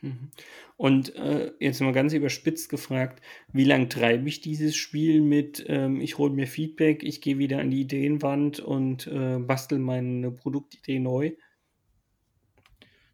Mhm. 0.00 0.30
Und 0.76 1.16
äh, 1.16 1.52
jetzt 1.58 1.80
mal 1.80 1.92
ganz 1.92 2.12
überspitzt 2.12 2.68
gefragt, 2.68 3.22
wie 3.52 3.64
lange 3.64 3.88
treibe 3.88 4.28
ich 4.28 4.40
dieses 4.40 4.76
Spiel 4.76 5.20
mit, 5.20 5.64
ähm, 5.66 6.00
ich 6.00 6.16
hole 6.16 6.32
mir 6.32 6.46
Feedback, 6.46 7.02
ich 7.02 7.20
gehe 7.20 7.38
wieder 7.38 7.58
an 7.58 7.70
die 7.70 7.80
Ideenwand 7.80 8.60
und 8.60 9.08
äh, 9.08 9.38
bastel 9.38 9.80
meine 9.80 10.30
Produktidee 10.30 11.00
neu? 11.00 11.32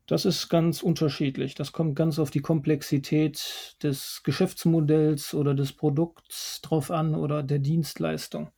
Das 0.08 0.24
ist 0.24 0.48
ganz 0.48 0.82
unterschiedlich. 0.82 1.54
Das 1.54 1.72
kommt 1.72 1.94
ganz 1.94 2.18
auf 2.18 2.30
die 2.30 2.40
Komplexität 2.40 3.76
des 3.82 4.22
Geschäftsmodells 4.24 5.34
oder 5.34 5.54
des 5.54 5.74
Produkts 5.74 6.62
drauf 6.62 6.90
an 6.90 7.14
oder 7.14 7.42
der 7.42 7.58
Dienstleistung. 7.58 8.50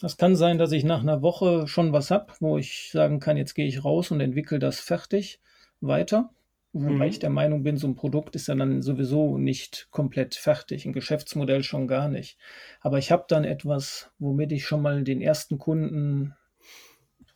Das 0.00 0.16
kann 0.16 0.36
sein, 0.36 0.56
dass 0.56 0.72
ich 0.72 0.84
nach 0.84 1.02
einer 1.02 1.20
Woche 1.20 1.68
schon 1.68 1.92
was 1.92 2.10
habe, 2.10 2.32
wo 2.40 2.56
ich 2.56 2.90
sagen 2.92 3.20
kann, 3.20 3.36
jetzt 3.36 3.52
gehe 3.52 3.66
ich 3.66 3.84
raus 3.84 4.10
und 4.10 4.20
entwickle 4.20 4.58
das 4.58 4.80
fertig 4.80 5.38
weiter. 5.82 6.30
Wobei 6.72 6.94
mhm. 6.94 7.02
ich 7.02 7.18
der 7.18 7.30
Meinung 7.30 7.62
bin, 7.62 7.76
so 7.76 7.86
ein 7.86 7.94
Produkt 7.94 8.34
ist 8.34 8.48
ja 8.48 8.54
dann 8.54 8.80
sowieso 8.80 9.36
nicht 9.36 9.88
komplett 9.90 10.34
fertig, 10.34 10.86
ein 10.86 10.94
Geschäftsmodell 10.94 11.62
schon 11.62 11.88
gar 11.88 12.08
nicht. 12.08 12.38
Aber 12.80 12.96
ich 12.96 13.12
habe 13.12 13.26
dann 13.28 13.44
etwas, 13.44 14.10
womit 14.18 14.50
ich 14.50 14.64
schon 14.64 14.80
mal 14.80 15.04
den 15.04 15.20
ersten 15.20 15.58
Kunden 15.58 16.34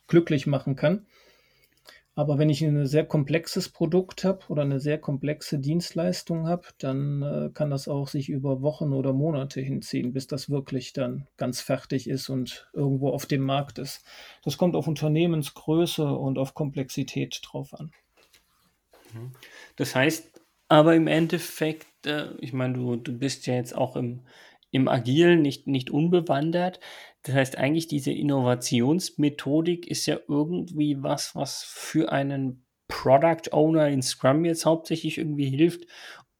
glücklich 0.07 0.47
machen 0.47 0.75
kann 0.75 1.05
aber 2.13 2.37
wenn 2.37 2.49
ich 2.49 2.61
ein 2.61 2.85
sehr 2.85 3.05
komplexes 3.05 3.69
Produkt 3.69 4.23
habe 4.23 4.39
oder 4.49 4.63
eine 4.63 4.79
sehr 4.79 4.97
komplexe 4.97 5.59
Dienstleistung 5.59 6.47
habe, 6.47 6.67
dann 6.77 7.21
äh, 7.21 7.49
kann 7.53 7.69
das 7.69 7.87
auch 7.87 8.07
sich 8.07 8.29
über 8.29 8.61
Wochen 8.61 8.93
oder 8.93 9.13
Monate 9.13 9.61
hinziehen, 9.61 10.11
bis 10.13 10.27
das 10.27 10.49
wirklich 10.49 10.93
dann 10.93 11.27
ganz 11.37 11.61
fertig 11.61 12.09
ist 12.09 12.29
und 12.29 12.69
irgendwo 12.73 13.09
auf 13.09 13.25
dem 13.25 13.41
Markt 13.41 13.79
ist. 13.79 14.03
Das 14.43 14.57
kommt 14.57 14.75
auf 14.75 14.87
Unternehmensgröße 14.87 16.05
und 16.05 16.37
auf 16.37 16.53
Komplexität 16.53 17.39
drauf 17.43 17.73
an. 17.73 17.91
Mhm. 19.13 19.31
Das 19.77 19.95
heißt 19.95 20.31
aber 20.71 20.95
im 20.95 21.07
Endeffekt, 21.07 22.05
äh, 22.05 22.29
ich 22.39 22.53
meine, 22.53 22.75
du, 22.75 22.95
du 22.95 23.11
bist 23.11 23.45
ja 23.45 23.55
jetzt 23.55 23.75
auch 23.75 23.97
im, 23.97 24.21
im 24.71 24.87
Agilen 24.87 25.41
nicht, 25.41 25.67
nicht 25.67 25.91
unbewandert. 25.91 26.79
Das 27.23 27.35
heißt, 27.35 27.57
eigentlich 27.57 27.87
diese 27.87 28.11
Innovationsmethodik 28.11 29.87
ist 29.87 30.05
ja 30.07 30.19
irgendwie 30.27 31.01
was, 31.03 31.35
was 31.35 31.63
für 31.63 32.11
einen 32.11 32.65
Product 32.87 33.51
Owner 33.51 33.87
in 33.89 34.01
Scrum 34.01 34.43
jetzt 34.45 34.65
hauptsächlich 34.65 35.17
irgendwie 35.17 35.49
hilft, 35.49 35.85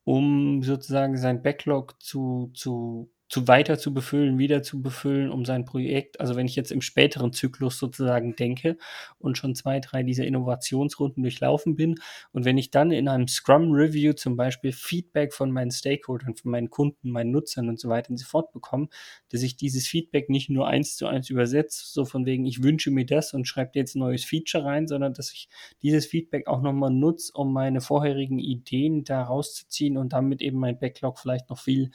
um 0.03 0.63
sozusagen 0.63 1.17
sein 1.17 1.41
Backlog 1.43 2.01
zu, 2.01 2.51
zu 2.53 3.11
zu 3.31 3.47
weiter 3.47 3.79
zu 3.79 3.93
befüllen, 3.93 4.37
wieder 4.37 4.61
zu 4.61 4.81
befüllen, 4.81 5.31
um 5.31 5.45
sein 5.45 5.63
Projekt, 5.63 6.19
also 6.19 6.35
wenn 6.35 6.47
ich 6.47 6.57
jetzt 6.57 6.69
im 6.69 6.81
späteren 6.81 7.31
Zyklus 7.31 7.79
sozusagen 7.79 8.35
denke 8.35 8.77
und 9.19 9.37
schon 9.37 9.55
zwei, 9.55 9.79
drei 9.79 10.03
dieser 10.03 10.25
Innovationsrunden 10.25 11.23
durchlaufen 11.23 11.77
bin 11.77 11.95
und 12.33 12.43
wenn 12.43 12.57
ich 12.57 12.71
dann 12.71 12.91
in 12.91 13.07
einem 13.07 13.29
Scrum 13.29 13.71
Review 13.71 14.11
zum 14.11 14.35
Beispiel 14.35 14.73
Feedback 14.73 15.33
von 15.33 15.49
meinen 15.49 15.71
Stakeholdern, 15.71 16.35
von 16.35 16.51
meinen 16.51 16.69
Kunden, 16.69 17.09
meinen 17.09 17.31
Nutzern 17.31 17.69
und 17.69 17.79
so 17.79 17.87
weiter 17.87 18.09
und 18.09 18.17
so 18.17 18.25
fort 18.25 18.51
bekomme, 18.51 18.89
dass 19.29 19.43
ich 19.43 19.55
dieses 19.55 19.87
Feedback 19.87 20.29
nicht 20.29 20.49
nur 20.49 20.67
eins 20.67 20.97
zu 20.97 21.07
eins 21.07 21.29
übersetze, 21.29 21.85
so 21.85 22.03
von 22.03 22.25
wegen, 22.25 22.45
ich 22.45 22.61
wünsche 22.61 22.91
mir 22.91 23.05
das 23.05 23.33
und 23.33 23.47
schreibe 23.47 23.71
jetzt 23.75 23.95
ein 23.95 23.99
neues 23.99 24.25
Feature 24.25 24.65
rein, 24.65 24.89
sondern 24.89 25.13
dass 25.13 25.31
ich 25.31 25.47
dieses 25.81 26.05
Feedback 26.05 26.47
auch 26.47 26.61
nochmal 26.61 26.91
nutze, 26.91 27.31
um 27.33 27.53
meine 27.53 27.79
vorherigen 27.79 28.39
Ideen 28.39 29.05
da 29.05 29.23
rauszuziehen 29.23 29.95
und 29.95 30.11
damit 30.11 30.41
eben 30.41 30.59
mein 30.59 30.77
Backlog 30.77 31.17
vielleicht 31.17 31.49
noch 31.49 31.59
viel 31.59 31.91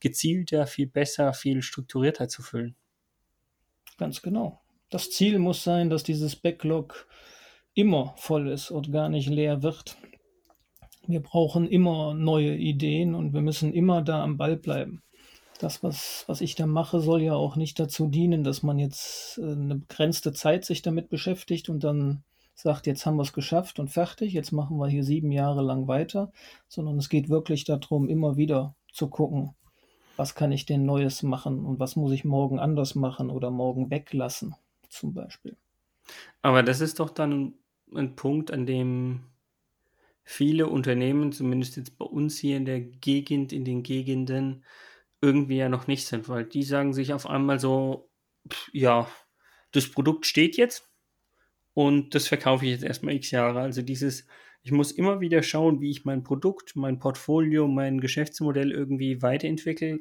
gezielter, 0.00 0.66
viel 0.66 0.86
besser, 0.86 1.32
viel 1.32 1.62
strukturierter 1.62 2.28
zu 2.28 2.42
füllen. 2.42 2.74
Ganz 3.98 4.22
genau. 4.22 4.60
Das 4.88 5.10
Ziel 5.10 5.38
muss 5.38 5.62
sein, 5.62 5.90
dass 5.90 6.02
dieses 6.02 6.36
Backlog 6.36 7.06
immer 7.74 8.14
voll 8.16 8.48
ist 8.48 8.70
und 8.70 8.92
gar 8.92 9.08
nicht 9.08 9.28
leer 9.28 9.62
wird. 9.62 9.96
Wir 11.06 11.22
brauchen 11.22 11.68
immer 11.68 12.14
neue 12.14 12.56
Ideen 12.56 13.14
und 13.14 13.32
wir 13.32 13.40
müssen 13.40 13.72
immer 13.72 14.02
da 14.02 14.22
am 14.22 14.36
Ball 14.36 14.56
bleiben. 14.56 15.02
Das, 15.58 15.82
was, 15.82 16.24
was 16.26 16.40
ich 16.40 16.54
da 16.54 16.66
mache, 16.66 17.00
soll 17.00 17.22
ja 17.22 17.34
auch 17.34 17.56
nicht 17.56 17.78
dazu 17.78 18.08
dienen, 18.08 18.44
dass 18.44 18.62
man 18.62 18.78
jetzt 18.78 19.38
äh, 19.38 19.52
eine 19.52 19.76
begrenzte 19.76 20.32
Zeit 20.32 20.64
sich 20.64 20.80
damit 20.80 21.10
beschäftigt 21.10 21.68
und 21.68 21.84
dann 21.84 22.24
sagt, 22.54 22.86
jetzt 22.86 23.04
haben 23.04 23.16
wir 23.16 23.22
es 23.22 23.32
geschafft 23.32 23.78
und 23.78 23.88
fertig, 23.88 24.32
jetzt 24.32 24.52
machen 24.52 24.78
wir 24.78 24.88
hier 24.88 25.04
sieben 25.04 25.32
Jahre 25.32 25.62
lang 25.62 25.86
weiter, 25.86 26.32
sondern 26.68 26.98
es 26.98 27.08
geht 27.08 27.28
wirklich 27.28 27.64
darum, 27.64 28.08
immer 28.08 28.36
wieder 28.36 28.74
zu 28.92 29.08
gucken, 29.08 29.54
was 30.20 30.34
kann 30.34 30.52
ich 30.52 30.66
denn 30.66 30.84
Neues 30.84 31.22
machen 31.22 31.64
und 31.64 31.80
was 31.80 31.96
muss 31.96 32.12
ich 32.12 32.26
morgen 32.26 32.58
anders 32.58 32.94
machen 32.94 33.30
oder 33.30 33.50
morgen 33.50 33.90
weglassen, 33.90 34.54
zum 34.90 35.14
Beispiel. 35.14 35.56
Aber 36.42 36.62
das 36.62 36.82
ist 36.82 37.00
doch 37.00 37.08
dann 37.08 37.54
ein 37.94 38.16
Punkt, 38.16 38.50
an 38.50 38.66
dem 38.66 39.20
viele 40.22 40.66
Unternehmen, 40.66 41.32
zumindest 41.32 41.78
jetzt 41.78 41.96
bei 41.96 42.04
uns 42.04 42.36
hier 42.36 42.58
in 42.58 42.66
der 42.66 42.82
Gegend, 42.82 43.54
in 43.54 43.64
den 43.64 43.82
Gegenden, 43.82 44.62
irgendwie 45.22 45.56
ja 45.56 45.70
noch 45.70 45.86
nicht 45.86 46.06
sind, 46.06 46.28
weil 46.28 46.44
die 46.44 46.64
sagen 46.64 46.92
sich 46.92 47.14
auf 47.14 47.24
einmal 47.26 47.58
so, 47.58 48.10
ja, 48.72 49.08
das 49.72 49.90
Produkt 49.90 50.26
steht 50.26 50.58
jetzt 50.58 50.86
und 51.72 52.14
das 52.14 52.28
verkaufe 52.28 52.66
ich 52.66 52.72
jetzt 52.72 52.84
erstmal 52.84 53.14
x 53.14 53.30
Jahre. 53.30 53.60
Also 53.60 53.80
dieses, 53.80 54.26
ich 54.62 54.72
muss 54.72 54.92
immer 54.92 55.20
wieder 55.20 55.42
schauen, 55.42 55.80
wie 55.80 55.90
ich 55.90 56.04
mein 56.04 56.22
Produkt, 56.22 56.76
mein 56.76 56.98
Portfolio, 56.98 57.66
mein 57.66 58.00
Geschäftsmodell 58.00 58.72
irgendwie 58.72 59.22
weiterentwickle. 59.22 60.00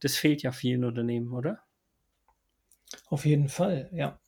Das 0.00 0.16
fehlt 0.16 0.42
ja 0.42 0.52
vielen 0.52 0.84
Unternehmen, 0.84 1.32
oder? 1.32 1.60
Auf 3.06 3.24
jeden 3.24 3.48
Fall, 3.48 3.88
ja. 3.92 4.18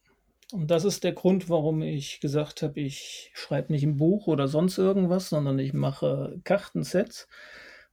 Und 0.52 0.70
das 0.70 0.84
ist 0.84 1.02
der 1.02 1.12
Grund, 1.12 1.48
warum 1.48 1.82
ich 1.82 2.20
gesagt 2.20 2.62
habe, 2.62 2.78
ich 2.78 3.30
schreibe 3.34 3.72
nicht 3.72 3.84
ein 3.84 3.96
Buch 3.96 4.26
oder 4.26 4.48
sonst 4.48 4.76
irgendwas, 4.76 5.30
sondern 5.30 5.58
ich 5.58 5.72
mache 5.72 6.40
Kartensets, 6.44 7.26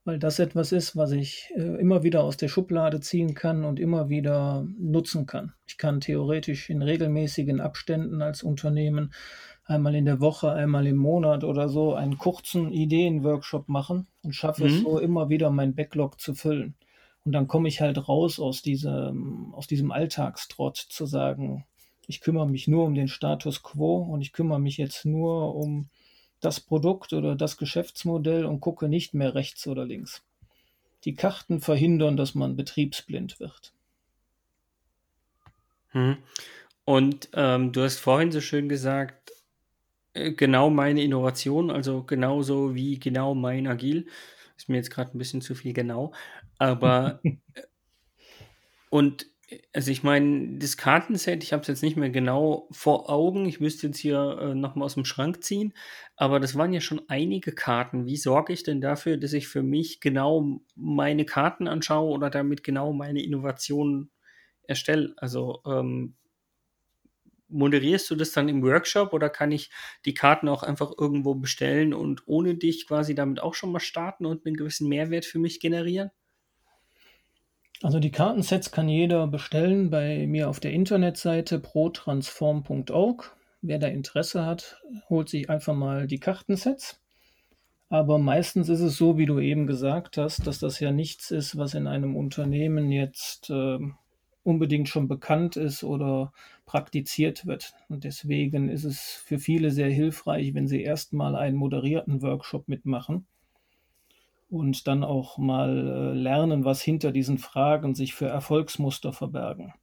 weil 0.03 0.19
das 0.19 0.39
etwas 0.39 0.73
ist, 0.73 0.97
was 0.97 1.11
ich 1.11 1.51
äh, 1.55 1.79
immer 1.79 2.03
wieder 2.03 2.21
aus 2.21 2.35
der 2.35 2.49
Schublade 2.49 2.99
ziehen 2.99 3.33
kann 3.33 3.63
und 3.63 3.79
immer 3.79 4.09
wieder 4.09 4.67
nutzen 4.77 5.25
kann. 5.25 5.53
Ich 5.67 5.77
kann 5.77 6.01
theoretisch 6.01 6.69
in 6.69 6.81
regelmäßigen 6.81 7.61
Abständen 7.61 8.21
als 8.21 8.43
Unternehmen 8.43 9.13
einmal 9.69 9.95
in 9.95 10.05
der 10.05 10.19
Woche, 10.19 10.51
einmal 10.51 10.87
im 10.87 10.97
Monat 10.97 11.43
oder 11.43 11.69
so 11.69 11.93
einen 11.93 12.17
kurzen 12.17 12.71
Ideenworkshop 12.71 13.69
machen 13.69 14.07
und 14.23 14.33
schaffe 14.33 14.65
mhm. 14.65 14.69
es 14.69 14.81
so 14.81 14.99
immer 14.99 15.29
wieder 15.29 15.49
mein 15.49 15.75
Backlog 15.75 16.19
zu 16.19 16.33
füllen. 16.33 16.75
Und 17.25 17.33
dann 17.33 17.47
komme 17.47 17.67
ich 17.67 17.81
halt 17.81 18.09
raus 18.09 18.39
aus 18.39 18.61
diesem, 18.61 19.53
aus 19.53 19.67
diesem 19.67 19.91
Alltagstrott 19.91 20.77
zu 20.77 21.05
sagen, 21.05 21.65
ich 22.07 22.21
kümmere 22.21 22.47
mich 22.47 22.67
nur 22.67 22.85
um 22.85 22.95
den 22.95 23.07
Status 23.07 23.61
quo 23.61 23.97
und 23.97 24.21
ich 24.21 24.33
kümmere 24.33 24.59
mich 24.59 24.77
jetzt 24.77 25.05
nur 25.05 25.55
um 25.55 25.89
das 26.39 26.59
Produkt 26.59 27.13
oder 27.13 27.35
das 27.35 27.57
Geschäftsmodell 27.57 28.45
und 28.45 28.61
gucke 28.61 28.89
nicht 28.89 29.13
mehr 29.13 29.35
rechts 29.35 29.67
oder 29.67 29.85
links. 29.85 30.23
Die 31.03 31.13
Karten 31.13 31.61
verhindern, 31.61 32.17
dass 32.17 32.33
man 32.33 32.55
betriebsblind 32.55 33.39
wird. 33.39 33.73
Hm. 35.89 36.17
Und 36.85 37.29
ähm, 37.33 37.71
du 37.71 37.83
hast 37.83 37.99
vorhin 37.99 38.31
so 38.31 38.41
schön 38.41 38.69
gesagt, 38.69 39.31
genau 40.13 40.69
meine 40.69 41.03
Innovation, 41.03 41.71
also 41.71 42.03
genauso 42.03 42.75
wie 42.75 42.99
genau 42.99 43.35
mein 43.35 43.67
Agil. 43.67 44.07
Ist 44.57 44.69
mir 44.69 44.77
jetzt 44.77 44.91
gerade 44.91 45.15
ein 45.15 45.17
bisschen 45.17 45.41
zu 45.41 45.55
viel 45.55 45.73
genau. 45.73 46.13
Aber 46.57 47.21
äh, 47.23 47.37
und 48.89 49.27
also 49.73 49.91
ich 49.91 50.03
meine, 50.03 50.57
das 50.59 50.77
Kartenset, 50.77 51.43
ich 51.43 51.53
habe 51.53 51.61
es 51.61 51.67
jetzt 51.67 51.81
nicht 51.81 51.97
mehr 51.97 52.09
genau 52.09 52.67
vor 52.71 53.09
Augen. 53.09 53.45
Ich 53.45 53.59
müsste 53.59 53.87
jetzt 53.87 53.97
hier 53.97 54.37
äh, 54.39 54.55
nochmal 54.55 54.85
aus 54.85 54.93
dem 54.93 55.05
Schrank 55.05 55.43
ziehen. 55.43 55.73
Aber 56.15 56.39
das 56.39 56.55
waren 56.55 56.73
ja 56.73 56.81
schon 56.81 57.01
einige 57.07 57.51
Karten. 57.51 58.05
Wie 58.05 58.17
sorge 58.17 58.53
ich 58.53 58.63
denn 58.63 58.81
dafür, 58.81 59.17
dass 59.17 59.33
ich 59.33 59.47
für 59.47 59.63
mich 59.63 60.01
genau 60.01 60.61
meine 60.75 61.25
Karten 61.25 61.67
anschaue 61.67 62.11
oder 62.11 62.29
damit 62.29 62.63
genau 62.63 62.93
meine 62.93 63.23
Innovationen 63.23 64.11
erstelle? 64.63 65.13
Also 65.17 65.61
ähm, 65.65 66.15
moderierst 67.49 68.09
du 68.09 68.15
das 68.15 68.31
dann 68.31 68.49
im 68.49 68.63
Workshop 68.63 69.13
oder 69.13 69.29
kann 69.29 69.51
ich 69.51 69.69
die 70.05 70.13
Karten 70.13 70.47
auch 70.47 70.63
einfach 70.63 70.91
irgendwo 70.97 71.35
bestellen 71.35 71.93
und 71.93 72.23
ohne 72.27 72.55
dich 72.55 72.87
quasi 72.87 73.15
damit 73.15 73.41
auch 73.41 73.53
schon 73.53 73.71
mal 73.71 73.79
starten 73.79 74.25
und 74.25 74.45
einen 74.45 74.55
gewissen 74.55 74.87
Mehrwert 74.87 75.25
für 75.25 75.39
mich 75.39 75.59
generieren? 75.59 76.11
Also 77.81 77.99
die 77.99 78.11
Kartensets 78.11 78.71
kann 78.71 78.89
jeder 78.89 79.25
bestellen 79.27 79.89
bei 79.89 80.27
mir 80.27 80.49
auf 80.49 80.59
der 80.59 80.73
Internetseite 80.73 81.59
protransform.org. 81.59 83.35
Wer 83.61 83.79
da 83.79 83.87
Interesse 83.87 84.45
hat, 84.45 84.81
holt 85.09 85.29
sich 85.29 85.49
einfach 85.49 85.73
mal 85.73 86.07
die 86.07 86.19
Kartensets. 86.19 86.99
Aber 87.89 88.19
meistens 88.19 88.69
ist 88.69 88.81
es 88.81 88.97
so, 88.97 89.17
wie 89.17 89.25
du 89.25 89.39
eben 89.39 89.65
gesagt 89.65 90.17
hast, 90.17 90.45
dass 90.45 90.59
das 90.59 90.79
ja 90.79 90.91
nichts 90.91 91.31
ist, 91.31 91.57
was 91.57 91.73
in 91.73 91.87
einem 91.87 92.15
Unternehmen 92.15 92.91
jetzt 92.91 93.49
äh, 93.49 93.79
unbedingt 94.43 94.89
schon 94.89 95.07
bekannt 95.07 95.55
ist 95.57 95.83
oder 95.83 96.33
praktiziert 96.65 97.45
wird. 97.45 97.73
Und 97.89 98.03
deswegen 98.03 98.69
ist 98.69 98.83
es 98.83 98.99
für 98.99 99.39
viele 99.39 99.71
sehr 99.71 99.89
hilfreich, 99.89 100.53
wenn 100.53 100.67
sie 100.67 100.81
erstmal 100.81 101.35
einen 101.35 101.57
moderierten 101.57 102.21
Workshop 102.21 102.67
mitmachen. 102.67 103.25
und 104.49 104.87
dann 104.87 105.03
auch 105.03 105.37
mal 105.37 105.87
äh, 105.87 106.13
lernen, 106.13 106.65
was 106.65 106.81
hinter 106.81 107.11
diesen 107.11 107.37
Fragen 107.37 107.93
sich 107.93 108.15
für 108.15 108.27
Erfolgsmuster 108.27 109.13
verbergen. 109.13 109.73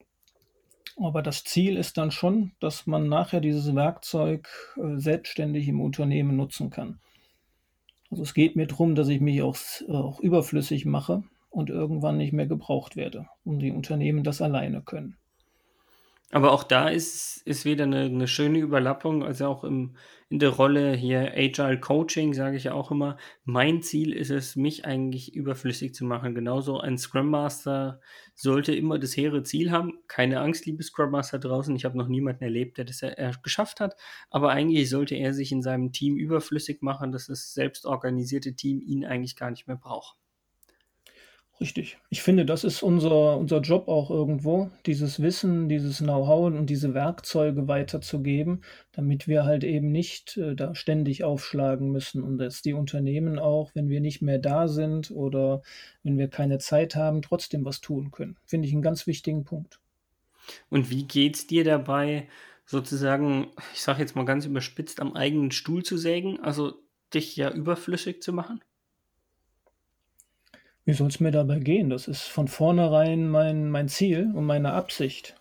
Aber 0.96 1.22
das 1.22 1.44
Ziel 1.44 1.76
ist 1.76 1.98
dann 1.98 2.10
schon, 2.10 2.52
dass 2.58 2.86
man 2.86 3.08
nachher 3.08 3.40
dieses 3.40 3.74
Werkzeug 3.74 4.48
äh, 4.76 4.96
selbstständig 4.98 5.68
im 5.68 5.80
Unternehmen 5.80 6.36
nutzen 6.36 6.70
kann. 6.70 6.98
Also 8.10 8.22
es 8.22 8.34
geht 8.34 8.56
mir 8.56 8.66
darum, 8.66 8.94
dass 8.94 9.08
ich 9.08 9.20
mich 9.20 9.42
auch, 9.42 9.56
auch 9.88 10.20
überflüssig 10.20 10.84
mache 10.84 11.22
und 11.56 11.70
irgendwann 11.70 12.18
nicht 12.18 12.34
mehr 12.34 12.46
gebraucht 12.46 12.96
werde 12.96 13.28
und 13.42 13.60
die 13.60 13.70
Unternehmen 13.70 14.22
das 14.24 14.42
alleine 14.42 14.82
können. 14.82 15.16
Aber 16.30 16.52
auch 16.52 16.64
da 16.64 16.88
ist, 16.88 17.40
ist 17.46 17.64
wieder 17.64 17.84
eine, 17.84 18.02
eine 18.02 18.28
schöne 18.28 18.58
Überlappung, 18.58 19.24
also 19.24 19.46
auch 19.46 19.64
im, 19.64 19.96
in 20.28 20.38
der 20.38 20.50
Rolle 20.50 20.94
hier 20.94 21.32
Agile 21.34 21.80
Coaching, 21.80 22.34
sage 22.34 22.56
ich 22.58 22.64
ja 22.64 22.74
auch 22.74 22.90
immer. 22.90 23.16
Mein 23.44 23.80
Ziel 23.80 24.12
ist 24.12 24.30
es, 24.30 24.54
mich 24.54 24.84
eigentlich 24.84 25.34
überflüssig 25.34 25.94
zu 25.94 26.04
machen. 26.04 26.34
Genauso 26.34 26.78
ein 26.78 26.98
Scrum 26.98 27.30
Master 27.30 28.00
sollte 28.34 28.74
immer 28.74 28.98
das 28.98 29.16
hehre 29.16 29.42
Ziel 29.42 29.70
haben. 29.70 30.00
Keine 30.08 30.40
Angst, 30.40 30.66
liebe 30.66 30.82
Scrum 30.82 31.12
Master 31.12 31.38
draußen. 31.38 31.74
Ich 31.74 31.86
habe 31.86 31.96
noch 31.96 32.08
niemanden 32.08 32.44
erlebt, 32.44 32.76
der 32.76 32.84
das 32.84 33.00
er, 33.00 33.32
geschafft 33.42 33.80
hat. 33.80 33.94
Aber 34.28 34.50
eigentlich 34.50 34.90
sollte 34.90 35.14
er 35.14 35.32
sich 35.32 35.52
in 35.52 35.62
seinem 35.62 35.92
Team 35.92 36.16
überflüssig 36.16 36.82
machen, 36.82 37.12
dass 37.12 37.28
das 37.28 37.54
selbstorganisierte 37.54 38.54
Team 38.54 38.82
ihn 38.82 39.06
eigentlich 39.06 39.36
gar 39.36 39.50
nicht 39.50 39.68
mehr 39.68 39.76
braucht. 39.76 40.18
Richtig. 41.58 41.96
Ich 42.10 42.22
finde, 42.22 42.44
das 42.44 42.64
ist 42.64 42.82
unser, 42.82 43.38
unser 43.38 43.60
Job 43.60 43.88
auch 43.88 44.10
irgendwo, 44.10 44.70
dieses 44.84 45.22
Wissen, 45.22 45.70
dieses 45.70 45.98
Know-how 45.98 46.46
und 46.46 46.66
diese 46.66 46.92
Werkzeuge 46.92 47.66
weiterzugeben, 47.66 48.62
damit 48.92 49.26
wir 49.26 49.44
halt 49.44 49.64
eben 49.64 49.90
nicht 49.90 50.36
äh, 50.36 50.54
da 50.54 50.74
ständig 50.74 51.24
aufschlagen 51.24 51.90
müssen 51.90 52.22
und 52.22 52.36
dass 52.36 52.60
die 52.60 52.74
Unternehmen 52.74 53.38
auch, 53.38 53.70
wenn 53.74 53.88
wir 53.88 54.02
nicht 54.02 54.20
mehr 54.20 54.38
da 54.38 54.68
sind 54.68 55.10
oder 55.10 55.62
wenn 56.02 56.18
wir 56.18 56.28
keine 56.28 56.58
Zeit 56.58 56.94
haben, 56.94 57.22
trotzdem 57.22 57.64
was 57.64 57.80
tun 57.80 58.10
können. 58.10 58.36
Finde 58.44 58.68
ich 58.68 58.74
einen 58.74 58.82
ganz 58.82 59.06
wichtigen 59.06 59.44
Punkt. 59.44 59.80
Und 60.68 60.90
wie 60.90 61.04
geht 61.04 61.36
es 61.36 61.46
dir 61.46 61.64
dabei, 61.64 62.28
sozusagen, 62.66 63.48
ich 63.72 63.80
sage 63.80 64.00
jetzt 64.00 64.14
mal 64.14 64.26
ganz 64.26 64.44
überspitzt, 64.44 65.00
am 65.00 65.14
eigenen 65.14 65.52
Stuhl 65.52 65.82
zu 65.82 65.96
sägen, 65.96 66.38
also 66.40 66.74
dich 67.14 67.34
ja 67.36 67.50
überflüssig 67.50 68.22
zu 68.22 68.34
machen? 68.34 68.60
Wie 70.86 70.92
soll 70.92 71.08
es 71.08 71.18
mir 71.18 71.32
dabei 71.32 71.58
gehen? 71.58 71.90
Das 71.90 72.06
ist 72.06 72.22
von 72.22 72.46
vornherein 72.46 73.28
mein, 73.28 73.70
mein 73.70 73.88
Ziel 73.88 74.30
und 74.32 74.44
meine 74.44 74.72
Absicht. 74.72 75.34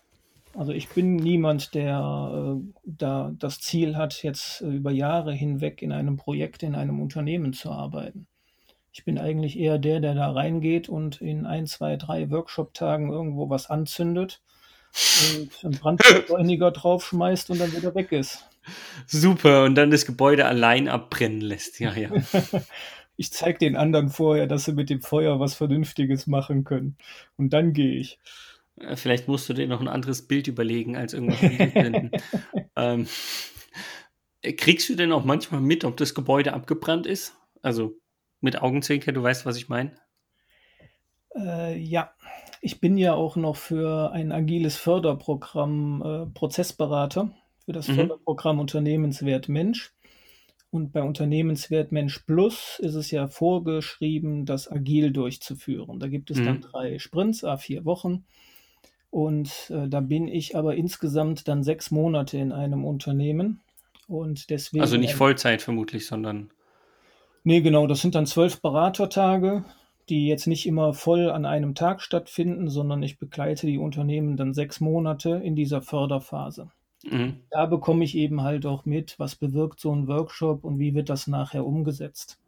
Also 0.56 0.72
ich 0.72 0.88
bin 0.88 1.14
niemand, 1.14 1.74
der 1.74 2.58
äh, 2.58 2.72
da 2.84 3.32
das 3.38 3.60
Ziel 3.60 3.96
hat, 3.96 4.24
jetzt 4.24 4.62
äh, 4.62 4.66
über 4.66 4.90
Jahre 4.90 5.32
hinweg 5.32 5.82
in 5.82 5.92
einem 5.92 6.16
Projekt, 6.16 6.64
in 6.64 6.74
einem 6.74 7.00
Unternehmen 7.00 7.52
zu 7.52 7.70
arbeiten. 7.70 8.26
Ich 8.90 9.04
bin 9.04 9.18
eigentlich 9.18 9.56
eher 9.56 9.78
der, 9.78 10.00
der 10.00 10.14
da 10.14 10.32
reingeht 10.32 10.88
und 10.88 11.20
in 11.20 11.46
ein, 11.46 11.66
zwei, 11.66 11.96
drei 11.96 12.28
Workshop-Tagen 12.30 13.12
irgendwo 13.12 13.48
was 13.48 13.70
anzündet 13.70 14.40
und 15.36 15.64
einen 15.64 15.78
Brandbeschleuniger 15.78 16.70
draufschmeißt 16.72 17.50
und 17.50 17.60
dann 17.60 17.72
wieder 17.72 17.94
weg 17.94 18.10
ist. 18.10 18.48
Super, 19.06 19.62
und 19.64 19.76
dann 19.76 19.92
das 19.92 20.06
Gebäude 20.06 20.46
allein 20.46 20.88
abbrennen 20.88 21.40
lässt. 21.40 21.78
Ja, 21.78 21.94
ja. 21.94 22.10
ich 23.16 23.32
zeige 23.32 23.58
den 23.58 23.76
anderen 23.76 24.10
vorher, 24.10 24.46
dass 24.46 24.64
sie 24.64 24.72
mit 24.72 24.90
dem 24.90 25.02
Feuer 25.02 25.40
was 25.40 25.54
Vernünftiges 25.54 26.26
machen 26.26 26.64
können. 26.64 26.96
Und 27.36 27.52
dann 27.52 27.72
gehe 27.72 27.94
ich. 27.94 28.18
Äh, 28.76 28.96
vielleicht 28.96 29.28
musst 29.28 29.48
du 29.48 29.54
dir 29.54 29.66
noch 29.66 29.80
ein 29.80 29.88
anderes 29.88 30.26
Bild 30.26 30.48
überlegen, 30.48 30.96
als 30.96 31.14
irgendwas 31.14 31.38
finden. 31.38 32.10
ähm, 32.76 33.06
kriegst 34.42 34.88
du 34.88 34.94
denn 34.94 35.12
auch 35.12 35.24
manchmal 35.24 35.60
mit, 35.60 35.84
ob 35.84 35.96
das 35.96 36.14
Gebäude 36.14 36.52
abgebrannt 36.52 37.06
ist? 37.06 37.34
Also 37.62 37.96
mit 38.40 38.60
Augenzwinker, 38.60 39.12
du 39.12 39.22
weißt, 39.22 39.46
was 39.46 39.56
ich 39.56 39.68
meine? 39.68 39.92
Äh, 41.34 41.78
ja, 41.78 42.12
ich 42.60 42.80
bin 42.80 42.96
ja 42.96 43.14
auch 43.14 43.36
noch 43.36 43.56
für 43.56 44.12
ein 44.12 44.32
agiles 44.32 44.76
Förderprogramm 44.76 46.02
äh, 46.02 46.26
Prozessberater 46.26 47.30
für 47.64 47.72
das 47.72 47.88
mhm. 47.88 47.94
Förderprogramm 47.94 48.60
Unternehmenswert 48.60 49.48
Mensch. 49.48 49.92
Und 50.76 50.92
bei 50.92 51.02
Unternehmenswert 51.02 51.90
Mensch 51.90 52.18
Plus 52.26 52.78
ist 52.80 52.96
es 52.96 53.10
ja 53.10 53.28
vorgeschrieben, 53.28 54.44
das 54.44 54.70
agil 54.70 55.10
durchzuführen. 55.10 55.98
Da 55.98 56.06
gibt 56.06 56.30
es 56.30 56.36
mhm. 56.36 56.44
dann 56.44 56.60
drei 56.60 56.98
Sprints, 56.98 57.44
a 57.44 57.56
vier 57.56 57.86
Wochen. 57.86 58.26
Und 59.08 59.70
äh, 59.70 59.88
da 59.88 60.00
bin 60.00 60.28
ich 60.28 60.54
aber 60.54 60.74
insgesamt 60.74 61.48
dann 61.48 61.62
sechs 61.62 61.90
Monate 61.90 62.36
in 62.36 62.52
einem 62.52 62.84
Unternehmen. 62.84 63.62
Und 64.06 64.50
deswegen. 64.50 64.82
Also 64.82 64.98
nicht 64.98 65.14
Vollzeit 65.14 65.62
vermutlich, 65.62 66.06
sondern. 66.06 66.50
Nee, 67.42 67.62
genau, 67.62 67.86
das 67.86 68.02
sind 68.02 68.14
dann 68.14 68.26
zwölf 68.26 68.60
Beratertage, 68.60 69.64
die 70.10 70.28
jetzt 70.28 70.46
nicht 70.46 70.66
immer 70.66 70.92
voll 70.92 71.30
an 71.30 71.46
einem 71.46 71.74
Tag 71.74 72.02
stattfinden, 72.02 72.68
sondern 72.68 73.02
ich 73.02 73.18
begleite 73.18 73.66
die 73.66 73.78
Unternehmen 73.78 74.36
dann 74.36 74.52
sechs 74.52 74.80
Monate 74.80 75.40
in 75.42 75.56
dieser 75.56 75.80
Förderphase. 75.80 76.70
Mhm. 77.10 77.40
Da 77.50 77.66
bekomme 77.66 78.04
ich 78.04 78.16
eben 78.16 78.42
halt 78.42 78.66
auch 78.66 78.84
mit, 78.84 79.18
was 79.18 79.36
bewirkt 79.36 79.80
so 79.80 79.92
ein 79.92 80.08
Workshop 80.08 80.64
und 80.64 80.78
wie 80.78 80.94
wird 80.94 81.08
das 81.08 81.26
nachher 81.26 81.66
umgesetzt. 81.66 82.38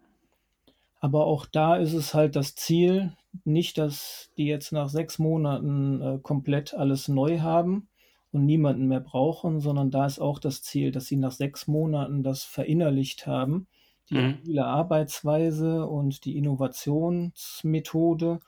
Aber 1.01 1.27
auch 1.27 1.47
da 1.47 1.77
ist 1.77 1.93
es 1.93 2.15
halt 2.15 2.35
das 2.35 2.57
Ziel, 2.57 3.17
nicht, 3.45 3.79
dass 3.79 4.33
die 4.37 4.47
jetzt 4.47 4.73
nach 4.73 4.89
sechs 4.89 5.19
Monaten 5.19 6.01
äh, 6.01 6.19
komplett 6.21 6.75
alles 6.75 7.09
neu 7.09 7.41
haben 7.41 7.89
und 8.33 8.47
niemanden 8.47 8.89
mehr 8.89 9.01
brauchen, 9.01 9.61
sondern 9.61 9.91
da 9.91 10.07
ist 10.07 10.19
auch 10.19 10.41
das 10.41 10.63
Ziel, 10.63 10.91
dass 10.91 11.07
sie 11.07 11.17
nach 11.17 11.33
sechs 11.33 11.69
Monaten 11.69 12.23
das 12.23 12.45
verinnerlicht 12.45 13.27
haben, 13.27 13.67
die 14.11 14.15
mhm. 14.15 14.39
agile 14.41 14.67
Arbeitsweise 14.67 15.87
und 15.87 16.25
die 16.25 16.37
Innovationsmethode 16.37 18.41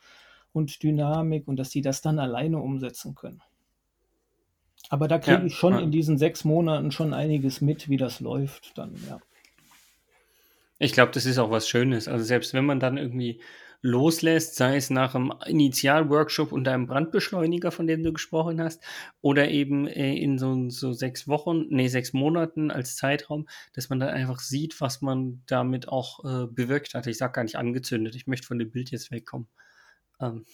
und 0.51 0.83
Dynamik 0.83 1.47
und 1.47 1.57
dass 1.57 1.71
sie 1.71 1.81
das 1.81 2.01
dann 2.01 2.19
alleine 2.19 2.59
umsetzen 2.59 3.15
können. 3.15 3.41
Aber 4.91 5.07
da 5.07 5.19
kriege 5.19 5.37
ja, 5.37 5.45
ich 5.45 5.55
schon 5.55 5.75
ja. 5.75 5.79
in 5.79 5.89
diesen 5.89 6.17
sechs 6.17 6.43
Monaten 6.43 6.91
schon 6.91 7.13
einiges 7.13 7.61
mit, 7.61 7.87
wie 7.87 7.95
das 7.95 8.19
läuft 8.19 8.77
dann, 8.77 8.93
ja. 9.09 9.21
Ich 10.79 10.91
glaube, 10.91 11.13
das 11.13 11.25
ist 11.25 11.37
auch 11.37 11.49
was 11.49 11.69
Schönes. 11.69 12.09
Also 12.09 12.25
selbst 12.25 12.53
wenn 12.53 12.65
man 12.65 12.81
dann 12.81 12.97
irgendwie 12.97 13.39
loslässt, 13.81 14.55
sei 14.55 14.75
es 14.75 14.89
nach 14.89 15.15
einem 15.15 15.31
Initialworkshop 15.45 16.51
unter 16.51 16.73
einem 16.73 16.87
Brandbeschleuniger, 16.87 17.71
von 17.71 17.87
dem 17.87 18.03
du 18.03 18.11
gesprochen 18.11 18.59
hast, 18.61 18.83
oder 19.21 19.47
eben 19.47 19.87
äh, 19.87 20.13
in 20.13 20.37
so, 20.37 20.69
so 20.69 20.91
sechs 20.91 21.25
Wochen, 21.25 21.67
nee, 21.69 21.87
sechs 21.87 22.11
Monaten 22.11 22.69
als 22.69 22.97
Zeitraum, 22.97 23.47
dass 23.71 23.87
man 23.87 24.01
dann 24.01 24.09
einfach 24.09 24.39
sieht, 24.39 24.81
was 24.81 25.01
man 25.01 25.41
damit 25.47 25.87
auch 25.87 26.25
äh, 26.25 26.47
bewirkt 26.47 26.95
hat. 26.95 27.07
Ich 27.07 27.17
sage 27.17 27.31
gar 27.31 27.43
nicht 27.43 27.55
angezündet, 27.55 28.15
ich 28.15 28.27
möchte 28.27 28.47
von 28.47 28.59
dem 28.59 28.71
Bild 28.71 28.91
jetzt 28.91 29.09
wegkommen. 29.09 29.47
Ähm. 30.19 30.45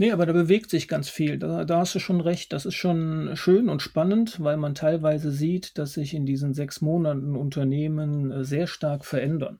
Nee, 0.00 0.12
aber 0.12 0.26
da 0.26 0.32
bewegt 0.32 0.70
sich 0.70 0.86
ganz 0.86 1.08
viel. 1.08 1.38
Da, 1.38 1.64
da 1.64 1.80
hast 1.80 1.94
du 1.96 1.98
schon 1.98 2.20
recht. 2.20 2.52
Das 2.52 2.66
ist 2.66 2.76
schon 2.76 3.32
schön 3.34 3.68
und 3.68 3.82
spannend, 3.82 4.38
weil 4.42 4.56
man 4.56 4.76
teilweise 4.76 5.32
sieht, 5.32 5.76
dass 5.76 5.94
sich 5.94 6.14
in 6.14 6.24
diesen 6.24 6.54
sechs 6.54 6.80
Monaten 6.80 7.34
Unternehmen 7.34 8.30
äh, 8.30 8.44
sehr 8.44 8.68
stark 8.68 9.04
verändern. 9.04 9.58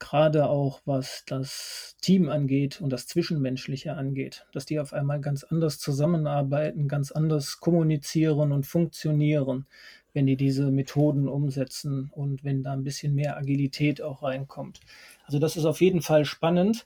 Gerade 0.00 0.48
auch 0.48 0.80
was 0.84 1.22
das 1.26 1.96
Team 2.00 2.28
angeht 2.28 2.80
und 2.80 2.90
das 2.90 3.06
Zwischenmenschliche 3.06 3.94
angeht, 3.94 4.46
dass 4.52 4.66
die 4.66 4.80
auf 4.80 4.92
einmal 4.92 5.20
ganz 5.20 5.44
anders 5.44 5.78
zusammenarbeiten, 5.78 6.88
ganz 6.88 7.12
anders 7.12 7.60
kommunizieren 7.60 8.50
und 8.50 8.66
funktionieren, 8.66 9.66
wenn 10.12 10.26
die 10.26 10.36
diese 10.36 10.72
Methoden 10.72 11.28
umsetzen 11.28 12.10
und 12.12 12.42
wenn 12.42 12.64
da 12.64 12.72
ein 12.72 12.82
bisschen 12.82 13.14
mehr 13.14 13.36
Agilität 13.36 14.02
auch 14.02 14.24
reinkommt. 14.24 14.80
Also 15.24 15.38
das 15.38 15.56
ist 15.56 15.66
auf 15.66 15.80
jeden 15.80 16.02
Fall 16.02 16.24
spannend. 16.24 16.84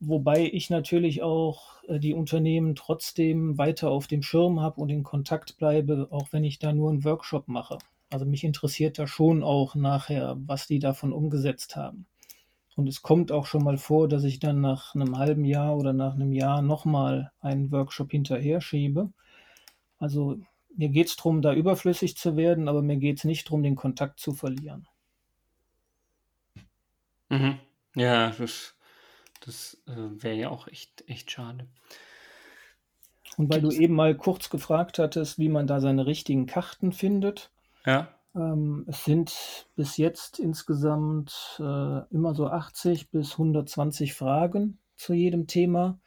Wobei 0.00 0.50
ich 0.52 0.68
natürlich 0.68 1.22
auch 1.22 1.82
äh, 1.88 1.98
die 1.98 2.14
Unternehmen 2.14 2.74
trotzdem 2.74 3.56
weiter 3.56 3.90
auf 3.90 4.06
dem 4.06 4.22
Schirm 4.22 4.60
habe 4.60 4.80
und 4.80 4.90
in 4.90 5.02
Kontakt 5.02 5.56
bleibe, 5.56 6.08
auch 6.10 6.32
wenn 6.32 6.44
ich 6.44 6.58
da 6.58 6.72
nur 6.72 6.90
einen 6.90 7.04
Workshop 7.04 7.48
mache. 7.48 7.78
Also 8.10 8.24
mich 8.24 8.44
interessiert 8.44 8.98
da 8.98 9.06
schon 9.06 9.42
auch 9.42 9.74
nachher, 9.74 10.36
was 10.46 10.66
die 10.66 10.78
davon 10.78 11.12
umgesetzt 11.12 11.76
haben. 11.76 12.06
Und 12.76 12.88
es 12.88 13.00
kommt 13.00 13.32
auch 13.32 13.46
schon 13.46 13.64
mal 13.64 13.78
vor, 13.78 14.06
dass 14.06 14.24
ich 14.24 14.38
dann 14.38 14.60
nach 14.60 14.94
einem 14.94 15.16
halben 15.16 15.46
Jahr 15.46 15.76
oder 15.76 15.94
nach 15.94 16.14
einem 16.14 16.32
Jahr 16.32 16.60
nochmal 16.60 17.32
einen 17.40 17.72
Workshop 17.72 18.10
hinterher 18.10 18.60
schiebe. 18.60 19.10
Also 19.98 20.38
mir 20.76 20.90
geht 20.90 21.08
es 21.08 21.16
darum, 21.16 21.40
da 21.40 21.54
überflüssig 21.54 22.18
zu 22.18 22.36
werden, 22.36 22.68
aber 22.68 22.82
mir 22.82 22.98
geht 22.98 23.18
es 23.18 23.24
nicht 23.24 23.46
darum, 23.46 23.62
den 23.62 23.76
Kontakt 23.76 24.20
zu 24.20 24.34
verlieren. 24.34 24.86
Mhm. 27.30 27.58
Ja, 27.94 28.30
das 28.30 28.75
das 29.46 29.80
äh, 29.86 30.22
wäre 30.22 30.36
ja 30.36 30.50
auch 30.50 30.68
echt, 30.68 31.04
echt 31.08 31.30
schade. 31.30 31.66
Und 33.36 33.50
weil 33.50 33.60
Gibt's? 33.60 33.76
du 33.76 33.82
eben 33.82 33.94
mal 33.94 34.14
kurz 34.14 34.50
gefragt 34.50 34.98
hattest, 34.98 35.38
wie 35.38 35.48
man 35.48 35.66
da 35.66 35.80
seine 35.80 36.06
richtigen 36.06 36.46
Karten 36.46 36.92
findet. 36.92 37.50
Ja. 37.84 38.08
Ähm, 38.34 38.84
es 38.88 39.04
sind 39.04 39.68
bis 39.76 39.96
jetzt 39.96 40.38
insgesamt 40.38 41.58
äh, 41.58 42.00
immer 42.10 42.34
so 42.34 42.48
80 42.48 43.10
bis 43.10 43.32
120 43.32 44.14
Fragen 44.14 44.78
zu 44.96 45.14
jedem 45.14 45.46
Thema. 45.46 45.98